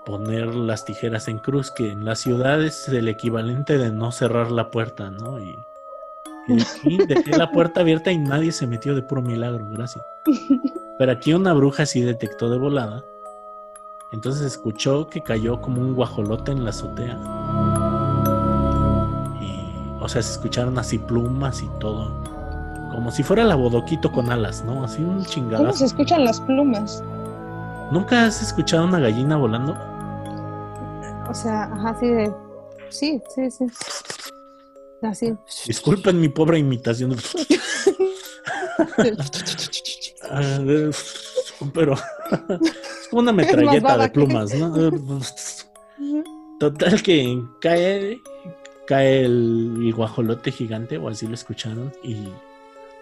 poner 0.06 0.54
las 0.54 0.84
tijeras 0.84 1.28
en 1.28 1.38
cruz, 1.38 1.70
que 1.70 1.90
en 1.90 2.04
las 2.04 2.20
ciudades 2.20 2.88
es 2.88 2.94
el 2.94 3.08
equivalente 3.08 3.78
de 3.78 3.90
no 3.90 4.12
cerrar 4.12 4.50
la 4.50 4.70
puerta, 4.70 5.10
¿no? 5.10 5.38
Y 5.38 5.54
y 6.46 7.06
dejé 7.06 7.36
la 7.36 7.50
puerta 7.50 7.80
abierta 7.80 8.10
y 8.10 8.18
nadie 8.18 8.52
se 8.52 8.66
metió 8.66 8.94
de 8.94 9.02
puro 9.02 9.22
milagro, 9.22 9.66
gracias. 9.70 10.04
Pero 10.98 11.12
aquí 11.12 11.32
una 11.34 11.52
bruja 11.52 11.86
sí 11.86 12.02
detectó 12.02 12.50
de 12.50 12.58
volada. 12.58 13.04
Entonces 14.12 14.42
escuchó 14.42 15.08
que 15.08 15.22
cayó 15.22 15.60
como 15.60 15.80
un 15.80 15.94
guajolote 15.94 16.52
en 16.52 16.64
la 16.64 16.70
azotea. 16.70 17.18
Y, 19.40 20.02
o 20.02 20.08
sea, 20.08 20.22
se 20.22 20.32
escucharon 20.32 20.78
así 20.78 20.98
plumas 20.98 21.62
y 21.62 21.68
todo. 21.80 22.10
Como 22.92 23.10
si 23.10 23.22
fuera 23.22 23.42
la 23.44 23.54
bodoquito 23.54 24.12
con 24.12 24.30
alas, 24.30 24.62
¿no? 24.64 24.84
Así 24.84 25.02
un 25.02 25.24
chingadazo. 25.24 25.64
¿Cómo 25.64 25.72
se 25.72 25.86
escuchan 25.86 26.24
las 26.24 26.40
plumas? 26.42 27.02
¿Nunca 27.90 28.26
has 28.26 28.42
escuchado 28.42 28.84
una 28.84 28.98
gallina 28.98 29.36
volando? 29.36 29.74
O 31.28 31.34
sea, 31.34 31.64
ajá, 31.64 31.90
así 31.90 32.08
de. 32.08 32.34
Sí, 32.90 33.22
sí, 33.34 33.50
sí. 33.50 33.66
Así. 35.02 35.34
Disculpen 35.66 36.20
mi 36.20 36.28
pobre 36.28 36.58
imitación. 36.58 37.16
Ah, 40.30 40.58
pero 41.74 41.94
es 41.94 43.08
como 43.10 43.22
una 43.22 43.32
metralleta 43.32 43.98
de 43.98 44.08
plumas, 44.08 44.54
¿no? 44.54 44.72
Total 46.58 47.02
que 47.02 47.42
cae, 47.60 48.20
cae 48.86 49.24
el, 49.24 49.92
guajolote 49.94 50.50
gigante, 50.50 50.96
o 50.96 51.08
así 51.08 51.26
lo 51.26 51.34
escucharon, 51.34 51.92
y 52.02 52.28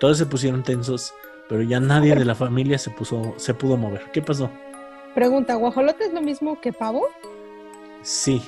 todos 0.01 0.19
se 0.19 0.27
pusieron 0.27 0.63
tensos, 0.63 1.13
pero 1.49 1.63
ya 1.63 1.79
nadie 1.79 2.15
de 2.15 2.25
la 2.25 2.35
familia 2.35 2.79
se 2.79 2.91
puso, 2.91 3.35
se 3.37 3.55
pudo 3.55 3.77
mover. 3.77 4.11
¿Qué 4.13 4.23
pasó? 4.23 4.51
Pregunta, 5.15 5.55
¿guajolote 5.55 6.05
es 6.05 6.13
lo 6.13 6.23
mismo 6.23 6.61
que 6.61 6.73
pavo? 6.73 7.07
Sí. 8.03 8.43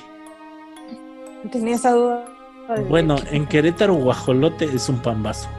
Tenía 1.51 1.75
esa 1.75 1.91
duda. 1.91 2.32
Bueno, 2.89 3.15
en 3.29 3.45
Querétaro 3.45 3.95
guajolote 3.95 4.65
es 4.65 4.87
un 4.89 4.99
pambazo. 4.99 5.49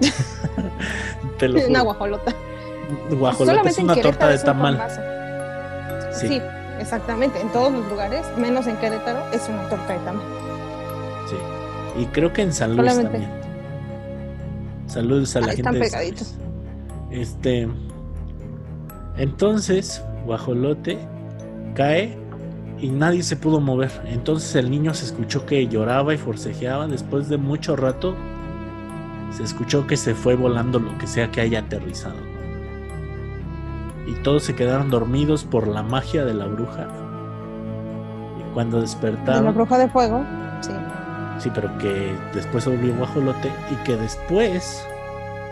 Te 1.38 1.48
lo 1.48 1.66
Una 1.66 1.82
guajolota. 1.82 2.34
Guajolote 3.10 3.68
es 3.68 3.78
una 3.78 3.96
torta 3.96 4.28
de 4.28 4.38
tamal. 4.38 4.82
Sí. 6.12 6.40
exactamente. 6.80 7.40
En 7.40 7.52
todos 7.52 7.72
los 7.72 7.86
lugares, 7.88 8.26
menos 8.38 8.66
en 8.66 8.76
Querétaro, 8.76 9.20
es 9.32 9.48
una 9.48 9.68
torta 9.68 9.92
de 9.92 9.98
tamal. 10.00 10.22
Sí. 11.28 11.36
Y 12.02 12.06
creo 12.06 12.32
que 12.32 12.42
en 12.42 12.52
San 12.52 12.76
Luis 12.76 12.94
también. 12.96 13.28
Saludos 14.86 15.36
a 15.36 15.40
la 15.40 15.46
gente. 15.48 15.60
Están 15.62 15.78
pegaditos. 15.78 16.34
Este. 17.10 17.68
Entonces, 19.18 20.02
guajolote 20.24 20.98
cae 21.74 22.16
y 22.78 22.90
nadie 22.90 23.22
se 23.22 23.36
pudo 23.36 23.60
mover. 23.60 23.90
Entonces 24.06 24.54
el 24.56 24.70
niño 24.70 24.94
se 24.94 25.06
escuchó 25.06 25.46
que 25.46 25.66
lloraba 25.66 26.14
y 26.14 26.18
forcejeaba. 26.18 26.86
Después 26.86 27.28
de 27.28 27.38
mucho 27.38 27.76
rato 27.76 28.14
se 29.30 29.42
escuchó 29.42 29.86
que 29.86 29.96
se 29.96 30.14
fue 30.14 30.34
volando 30.34 30.78
lo 30.78 30.96
que 30.98 31.06
sea 31.06 31.30
que 31.30 31.40
haya 31.40 31.60
aterrizado. 31.60 32.16
Y 34.06 34.14
todos 34.22 34.44
se 34.44 34.54
quedaron 34.54 34.90
dormidos 34.90 35.44
por 35.44 35.66
la 35.66 35.82
magia 35.82 36.24
de 36.24 36.34
la 36.34 36.46
bruja. 36.46 36.88
Y 38.38 38.54
cuando 38.54 38.80
despertaron... 38.80 39.40
¿De 39.40 39.50
la 39.50 39.52
bruja 39.52 39.78
de 39.78 39.88
fuego? 39.88 40.24
Sí. 40.60 40.70
Sí, 41.38 41.50
pero 41.54 41.76
que 41.78 42.14
después 42.32 42.64
se 42.64 42.70
volvió 42.70 42.92
un 42.92 42.98
guajolote 42.98 43.50
y 43.70 43.74
que 43.84 43.96
después, 43.96 44.86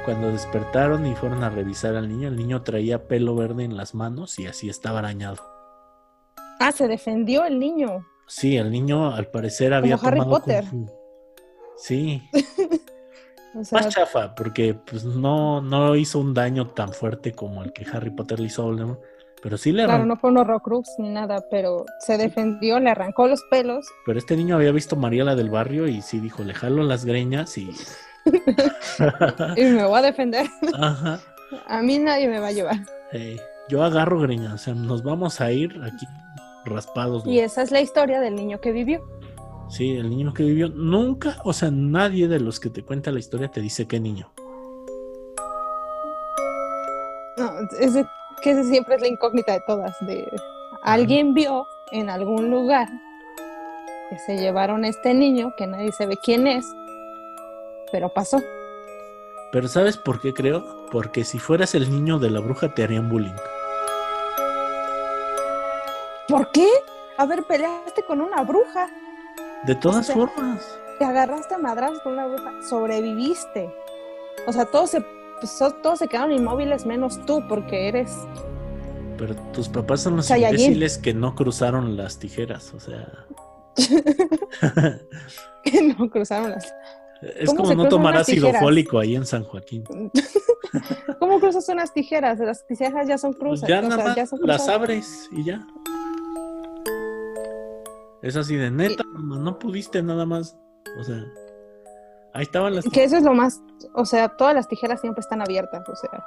cuando 0.04 0.30
despertaron 0.30 1.04
y 1.04 1.14
fueron 1.14 1.42
a 1.44 1.50
revisar 1.50 1.94
al 1.96 2.08
niño, 2.08 2.28
el 2.28 2.36
niño 2.36 2.62
traía 2.62 3.06
pelo 3.06 3.34
verde 3.36 3.64
en 3.64 3.76
las 3.76 3.94
manos 3.94 4.38
y 4.38 4.46
así 4.46 4.70
estaba 4.70 5.00
arañado. 5.00 5.53
Ah, 6.60 6.72
se 6.72 6.88
defendió 6.88 7.44
el 7.44 7.58
niño. 7.58 8.06
Sí, 8.26 8.56
el 8.56 8.70
niño 8.70 9.14
al 9.14 9.28
parecer 9.28 9.74
había 9.74 9.96
Como 9.96 10.08
Harry 10.08 10.20
tomado 10.20 10.38
Potter. 10.40 10.64
Kung 10.70 10.86
Fu. 10.88 10.94
Sí, 11.76 12.22
O 13.56 13.62
sea, 13.62 13.80
más 13.82 13.94
chafa, 13.94 14.34
porque 14.34 14.74
pues 14.74 15.04
no, 15.04 15.60
no 15.60 15.94
hizo 15.94 16.18
un 16.18 16.34
daño 16.34 16.68
tan 16.68 16.92
fuerte 16.92 17.32
como 17.32 17.62
el 17.62 17.72
que 17.72 17.86
Harry 17.92 18.10
Potter 18.10 18.40
le 18.40 18.46
hizo 18.46 18.62
a 18.62 18.64
Voldemort, 18.64 19.00
pero 19.40 19.56
sí 19.56 19.70
le 19.70 19.84
claro, 19.84 20.04
no 20.06 20.16
fue 20.16 20.30
un 20.30 20.38
horrocrux 20.38 20.88
ni 20.98 21.08
nada, 21.10 21.44
pero 21.50 21.84
se 22.00 22.18
defendió, 22.18 22.80
le 22.80 22.90
arrancó 22.90 23.28
los 23.28 23.42
pelos 23.50 23.86
Pero 24.06 24.18
este 24.18 24.36
niño 24.36 24.56
había 24.56 24.72
visto 24.72 24.96
Mariela 24.96 25.36
del 25.36 25.50
barrio 25.50 25.86
y 25.86 26.02
sí 26.02 26.18
dijo, 26.18 26.42
le 26.42 26.52
jalo 26.54 26.82
las 26.82 27.04
greñas 27.04 27.56
y... 27.56 27.70
y 29.56 29.64
me 29.64 29.84
voy 29.84 29.98
a 29.98 30.02
defender. 30.02 30.46
Ajá. 30.80 31.20
A 31.66 31.82
mí 31.82 31.98
nadie 32.00 32.26
me 32.26 32.40
va 32.40 32.48
a 32.48 32.52
llevar. 32.52 32.76
eh, 33.12 33.36
yo 33.68 33.84
agarro 33.84 34.18
greñas, 34.18 34.52
o 34.52 34.58
sea, 34.58 34.74
nos 34.74 35.04
vamos 35.04 35.40
a 35.40 35.52
ir 35.52 35.80
aquí 35.84 36.06
raspados. 36.64 37.26
Y 37.26 37.40
esa 37.40 37.62
es 37.62 37.70
la 37.70 37.80
historia 37.80 38.20
del 38.20 38.34
niño 38.34 38.60
que 38.60 38.72
vivió. 38.72 39.02
Sí, 39.68 39.96
el 39.96 40.10
niño 40.10 40.32
que 40.34 40.42
vivió. 40.44 40.68
Nunca, 40.68 41.36
o 41.44 41.52
sea, 41.52 41.70
nadie 41.70 42.28
de 42.28 42.38
los 42.40 42.60
que 42.60 42.70
te 42.70 42.82
cuenta 42.84 43.10
la 43.10 43.18
historia 43.18 43.50
te 43.50 43.60
dice 43.60 43.86
qué 43.88 43.98
niño. 44.00 44.30
No, 47.36 47.50
es 47.80 47.94
de- 47.94 48.06
que 48.42 48.50
esa 48.50 48.64
siempre 48.64 48.96
es 48.96 49.00
la 49.00 49.08
incógnita 49.08 49.52
de 49.52 49.60
todas. 49.66 49.96
De 50.06 50.24
alguien 50.82 51.34
vio 51.34 51.66
en 51.92 52.10
algún 52.10 52.50
lugar 52.50 52.88
que 54.10 54.18
se 54.18 54.36
llevaron 54.36 54.84
a 54.84 54.88
este 54.88 55.14
niño 55.14 55.52
que 55.56 55.66
nadie 55.66 55.90
sabe 55.92 56.16
quién 56.22 56.46
es, 56.46 56.66
pero 57.90 58.08
pasó. 58.12 58.40
Pero 59.50 59.68
¿sabes 59.68 59.96
por 59.96 60.20
qué 60.20 60.32
creo? 60.34 60.86
Porque 60.92 61.24
si 61.24 61.38
fueras 61.38 61.74
el 61.74 61.90
niño 61.90 62.18
de 62.18 62.30
la 62.30 62.40
bruja 62.40 62.74
te 62.74 62.82
harían 62.82 63.08
bullying. 63.08 63.32
¿Por 66.28 66.50
qué? 66.52 66.66
A 67.18 67.26
ver, 67.26 67.44
peleaste 67.44 68.02
con 68.04 68.20
una 68.20 68.42
bruja, 68.42 68.88
De 69.66 69.74
todas 69.74 69.98
O 70.00 70.02
sea, 70.02 70.14
formas. 70.14 70.78
te 70.98 71.04
agarraste 71.04 71.54
a 71.54 71.58
madrazos 71.58 72.00
con 72.02 72.14
una 72.14 72.26
bruja, 72.26 72.52
sobreviviste. 72.68 73.72
O 74.46 74.52
sea, 74.52 74.64
todos 74.66 74.90
se, 74.90 75.00
pues, 75.40 75.58
todos 75.82 75.98
se 75.98 76.08
quedaron 76.08 76.32
inmóviles 76.32 76.84
menos 76.86 77.24
tú 77.26 77.42
porque 77.48 77.88
eres 77.88 78.10
Pero 79.16 79.34
tus 79.52 79.68
papás 79.68 80.00
son 80.02 80.16
los 80.16 80.26
Saiyajin. 80.26 80.58
imbéciles 80.58 80.98
que 80.98 81.14
no 81.14 81.34
cruzaron 81.34 81.96
las 81.96 82.18
tijeras, 82.18 82.74
o 82.74 82.80
sea. 82.80 83.06
que 85.64 85.82
no 85.96 86.10
cruzaron 86.10 86.50
las. 86.50 86.72
Es 87.22 87.48
¿Cómo 87.50 87.62
como 87.64 87.74
no 87.84 87.88
tomar 87.88 88.16
ácido 88.16 88.52
fólico 88.54 88.98
ahí 88.98 89.14
en 89.16 89.24
San 89.24 89.44
Joaquín. 89.44 89.84
¿Cómo 91.20 91.40
cruzas 91.40 91.66
unas 91.70 91.92
tijeras? 91.92 92.38
Las 92.38 92.66
tijeras 92.66 93.06
ya 93.08 93.16
son 93.16 93.32
Pues 93.32 93.60
cruzas. 93.62 93.68
ya 93.68 93.80
nada 93.82 93.96
sea, 93.96 94.04
más 94.04 94.16
ya 94.16 94.26
son 94.26 94.40
las 94.42 94.58
cruzadas. 94.58 94.80
abres 94.82 95.28
y 95.32 95.44
ya. 95.44 95.64
Es 98.24 98.36
así 98.36 98.56
de 98.56 98.70
neta, 98.70 99.04
mamá, 99.12 99.38
no 99.38 99.58
pudiste 99.58 100.02
nada 100.02 100.24
más. 100.24 100.56
O 100.98 101.04
sea, 101.04 101.22
ahí 102.32 102.42
estaban 102.44 102.74
las 102.74 102.84
Que 102.88 103.04
eso 103.04 103.18
es 103.18 103.22
lo 103.22 103.34
más, 103.34 103.60
o 103.94 104.06
sea, 104.06 104.30
todas 104.30 104.54
las 104.54 104.66
tijeras 104.66 105.00
siempre 105.02 105.20
están 105.20 105.42
abiertas, 105.42 105.86
o 105.88 105.94
sea, 105.94 106.24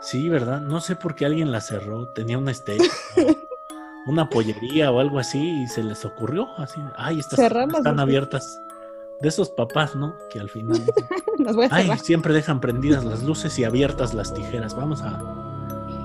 Sí, 0.00 0.28
¿verdad? 0.28 0.60
No 0.60 0.80
sé 0.80 0.96
por 0.96 1.14
qué 1.14 1.26
alguien 1.26 1.50
la 1.50 1.60
cerró. 1.60 2.12
Tenía 2.12 2.38
una 2.38 2.52
steak, 2.54 2.82
una 4.06 4.28
pollería 4.28 4.92
o 4.92 5.00
algo 5.00 5.18
así 5.18 5.62
y 5.62 5.66
se 5.66 5.82
les 5.82 6.04
ocurrió 6.04 6.46
así. 6.58 6.80
Ay, 6.96 7.18
estas 7.18 7.38
están 7.38 7.98
abiertas. 7.98 8.60
De 9.20 9.28
esos 9.28 9.50
papás, 9.50 9.96
¿no? 9.96 10.14
Que 10.30 10.38
al 10.38 10.48
final. 10.50 10.80
las 11.38 11.56
voy 11.56 11.64
a 11.64 11.68
Ay, 11.72 11.84
cerrar. 11.84 11.98
siempre 11.98 12.32
dejan 12.34 12.60
prendidas 12.60 13.04
las 13.04 13.24
luces 13.24 13.58
y 13.58 13.64
abiertas 13.64 14.14
las 14.14 14.32
tijeras. 14.32 14.76
Vamos 14.76 15.02
a, 15.02 15.18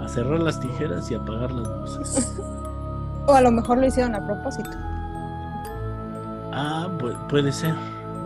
a 0.04 0.08
cerrar 0.08 0.39
las 0.39 0.60
tijeras 0.60 1.12
y 1.12 1.16
apagar 1.16 1.52
las 1.52 1.68
luces. 1.68 2.34
O 3.26 3.34
a 3.34 3.39
lo 3.39 3.52
mejor 3.52 3.78
lo 3.78 3.86
hicieron 3.86 4.16
a 4.16 4.26
propósito. 4.26 4.70
Ah, 6.56 6.88
pu- 7.00 7.28
puede 7.28 7.52
ser. 7.52 7.74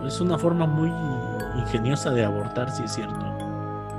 Es 0.06 0.20
una 0.20 0.38
forma 0.38 0.66
muy 0.66 0.90
ingeniosa 1.60 2.10
de 2.10 2.24
abortar, 2.24 2.70
si 2.70 2.82
es 2.84 2.92
cierto. 2.92 3.16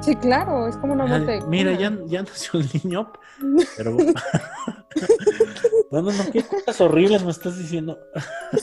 Sí, 0.02 0.16
claro, 0.16 0.68
es 0.68 0.78
como 0.78 0.94
una 0.94 1.04
Ah, 1.06 1.08
muerte. 1.08 1.42
Mira, 1.48 1.74
ya, 1.74 1.92
ya 2.06 2.22
nació 2.24 2.60
el 2.60 2.70
niño, 2.74 3.12
pero... 3.78 3.92
no, 5.92 6.02
no, 6.02 6.12
no, 6.12 6.24
qué 6.32 6.44
cosas 6.44 6.80
horribles 6.82 7.24
me 7.26 7.32
estás 7.32 7.58
diciendo. 7.58 7.98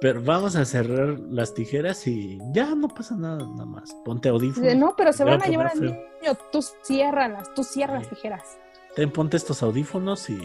pero 0.00 0.22
vamos 0.22 0.54
a 0.56 0.64
cerrar 0.64 1.18
las 1.30 1.54
tijeras 1.54 2.06
y 2.06 2.38
ya 2.52 2.74
no 2.74 2.88
pasa 2.88 3.16
nada, 3.16 3.38
nada 3.38 3.64
más. 3.64 3.94
Ponte 4.04 4.28
audífonos. 4.28 4.74
No, 4.76 4.94
pero 4.96 5.12
se 5.12 5.22
a 5.24 5.26
van 5.26 5.42
a 5.42 5.46
llevar 5.46 5.72
al 5.72 5.80
niño. 5.80 5.96
Tú 6.52 6.62
ciérralas, 6.84 7.52
tú 7.54 7.64
cierras 7.64 8.04
Sí. 8.04 8.10
tijeras. 8.14 8.58
Ten, 8.94 9.10
ponte 9.10 9.36
estos 9.36 9.62
audífonos 9.62 10.30
y 10.30 10.38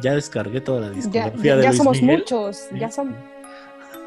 ya 0.00 0.14
descargué 0.14 0.60
toda 0.60 0.80
la 0.82 0.90
discografía 0.90 1.42
ya, 1.42 1.56
de 1.56 1.62
ya 1.62 1.68
Luis 1.68 1.78
somos 1.78 2.00
Miguel. 2.00 2.18
muchos, 2.20 2.56
Sí. 2.70 2.78
ya 2.78 2.90
son. 2.90 3.14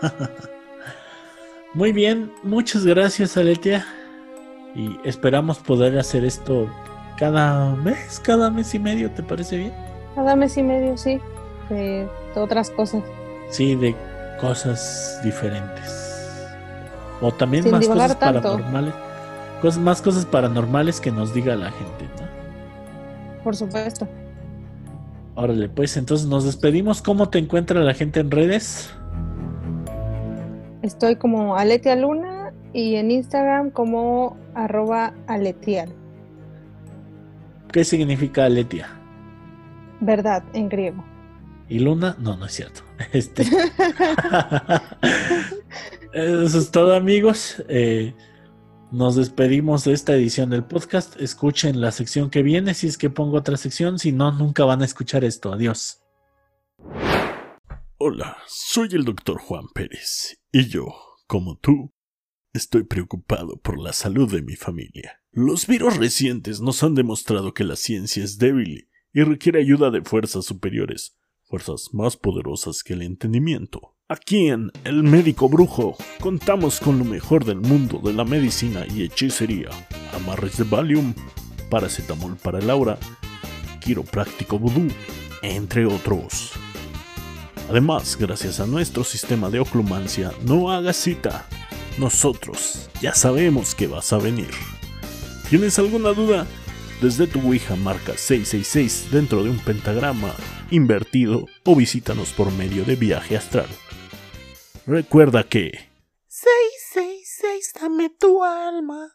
Muy 1.74 1.92
bien, 1.92 2.32
muchas 2.44 2.86
gracias 2.86 3.36
Aletia. 3.38 3.86
Y 4.74 4.98
esperamos 5.04 5.60
poder 5.60 5.98
hacer 5.98 6.26
esto 6.26 6.70
cada 7.18 7.76
mes, 7.76 8.20
cada 8.24 8.50
mes 8.50 8.74
y 8.76 8.80
medio, 8.80 9.10
¿te 9.12 9.24
parece 9.24 9.58
bien? 9.58 9.74
Cada 10.16 10.36
mes 10.36 10.58
y 10.58 10.64
medio, 10.64 10.98
sí. 10.98 11.20
De, 11.70 12.08
de 12.36 12.42
otras 12.42 12.70
cosas. 12.72 13.02
Sí, 13.50 13.76
de 13.76 13.96
cosas 14.40 15.20
diferentes. 15.24 16.02
O 17.22 17.32
también 17.32 17.64
Sin 17.64 17.72
más 17.72 17.88
cosas 17.88 18.20
tanto. 18.20 18.42
paranormales. 18.42 18.94
Cosas, 19.62 19.80
más 19.82 20.02
cosas 20.02 20.26
paranormales 20.26 21.00
que 21.00 21.12
nos 21.12 21.34
diga 21.34 21.56
la 21.56 21.72
gente, 21.72 22.06
¿no? 22.20 23.44
Por 23.44 23.56
supuesto. 23.56 24.08
Órale, 25.36 25.68
pues 25.68 25.98
entonces 25.98 26.28
nos 26.28 26.46
despedimos. 26.46 27.02
¿Cómo 27.02 27.30
te 27.30 27.40
encuentra 27.40 27.82
la 27.82 27.94
gente 27.94 28.22
en 28.22 28.32
redes? 28.32 28.90
Estoy 30.82 31.18
como 31.18 31.58
Aletia 31.58 31.96
Luna 31.96 32.54
y 32.74 32.96
en 32.96 33.12
Instagram 33.12 33.70
como 33.70 34.38
arroba 34.54 35.14
aletial. 35.28 35.90
¿Qué 37.72 37.84
significa 37.84 38.46
Aletia? 38.46 38.88
Verdad, 40.00 40.44
en 40.54 40.70
griego. 40.70 41.04
¿Y 41.68 41.80
Luna? 41.80 42.16
No, 42.20 42.38
no 42.38 42.46
es 42.46 42.54
cierto. 42.54 42.82
Este. 43.12 43.44
Eso 46.14 46.60
es 46.60 46.72
todo, 46.72 46.96
amigos. 46.96 47.62
Eh, 47.68 48.14
nos 48.96 49.16
despedimos 49.16 49.84
de 49.84 49.94
esta 49.94 50.16
edición 50.16 50.50
del 50.50 50.64
podcast. 50.64 51.20
Escuchen 51.20 51.82
la 51.82 51.92
sección 51.92 52.30
que 52.30 52.44
viene 52.44 52.74
si 52.74 52.88
es 52.88 52.98
que 52.98 53.10
pongo 53.10 53.38
otra 53.38 53.58
sección. 53.58 54.00
Si 54.00 54.14
no, 54.14 54.32
nunca 54.32 54.64
van 54.64 54.82
a 54.82 54.86
escuchar 54.86 55.26
esto. 55.26 55.52
Adiós. 55.52 56.02
Hola, 57.98 58.38
soy 58.48 58.90
el 58.94 59.04
doctor 59.04 59.38
Juan 59.38 59.66
Pérez, 59.74 60.38
y 60.52 60.68
yo, 60.68 60.86
como 61.28 61.58
tú, 61.58 61.94
estoy 62.54 62.84
preocupado 62.84 63.58
por 63.58 63.80
la 63.80 63.94
salud 63.94 64.32
de 64.32 64.42
mi 64.42 64.56
familia. 64.56 65.22
Los 65.32 65.68
virus 65.68 65.98
recientes 65.98 66.62
nos 66.62 66.84
han 66.84 66.96
demostrado 66.96 67.54
que 67.54 67.64
la 67.64 67.76
ciencia 67.76 68.24
es 68.24 68.38
débil 68.38 68.90
y 69.14 69.24
requiere 69.24 69.60
ayuda 69.60 69.92
de 69.92 70.02
fuerzas 70.02 70.46
superiores, 70.46 71.18
fuerzas 71.44 71.90
más 71.94 72.16
poderosas 72.16 72.84
que 72.84 72.94
el 72.94 73.02
entendimiento. 73.02 73.95
Aquí 74.08 74.50
en 74.50 74.72
El 74.84 75.02
Médico 75.02 75.50
Brujo 75.50 75.98
contamos 76.20 76.80
con 76.80 77.00
lo 77.00 77.06
mejor 77.06 77.44
del 77.44 77.60
mundo 77.60 78.00
de 78.04 78.14
la 78.14 78.24
medicina 78.24 78.86
y 78.88 79.02
hechicería. 79.02 79.70
Amarres 80.14 80.58
de 80.58 80.64
Valium, 80.64 81.16
paracetamol 81.72 82.36
para 82.36 82.60
el 82.60 82.70
aura, 82.70 83.00
quiropráctico 83.82 84.60
vudú, 84.60 84.90
entre 85.42 85.88
otros. 85.88 86.52
Además, 87.68 88.16
gracias 88.20 88.60
a 88.60 88.68
nuestro 88.68 89.04
sistema 89.04 89.50
de 89.50 89.60
oclumancia, 89.60 90.32
no 90.44 90.72
hagas 90.72 90.98
cita. 90.98 91.48
Nosotros 91.98 92.92
ya 93.02 93.16
sabemos 93.16 93.74
que 93.74 93.88
vas 93.88 94.14
a 94.14 94.20
venir. 94.20 94.52
¿Tienes 95.50 95.80
alguna 95.80 96.10
duda? 96.10 96.46
Desde 97.02 97.26
tu 97.26 97.40
Ouija 97.40 97.76
marca 97.76 98.16
666 98.16 99.08
dentro 99.12 99.44
de 99.44 99.50
un 99.50 99.58
pentagrama 99.58 100.36
invertido 100.70 101.48
o 101.64 101.76
visítanos 101.76 102.34
por 102.34 102.52
medio 102.52 102.86
de 102.86 102.96
viaje 102.96 103.36
astral. 103.36 103.68
Recuerda 104.88 105.44
que 105.44 105.72
666, 106.28 107.74
dame 107.74 108.10
tu 108.20 108.44
alma. 108.44 109.15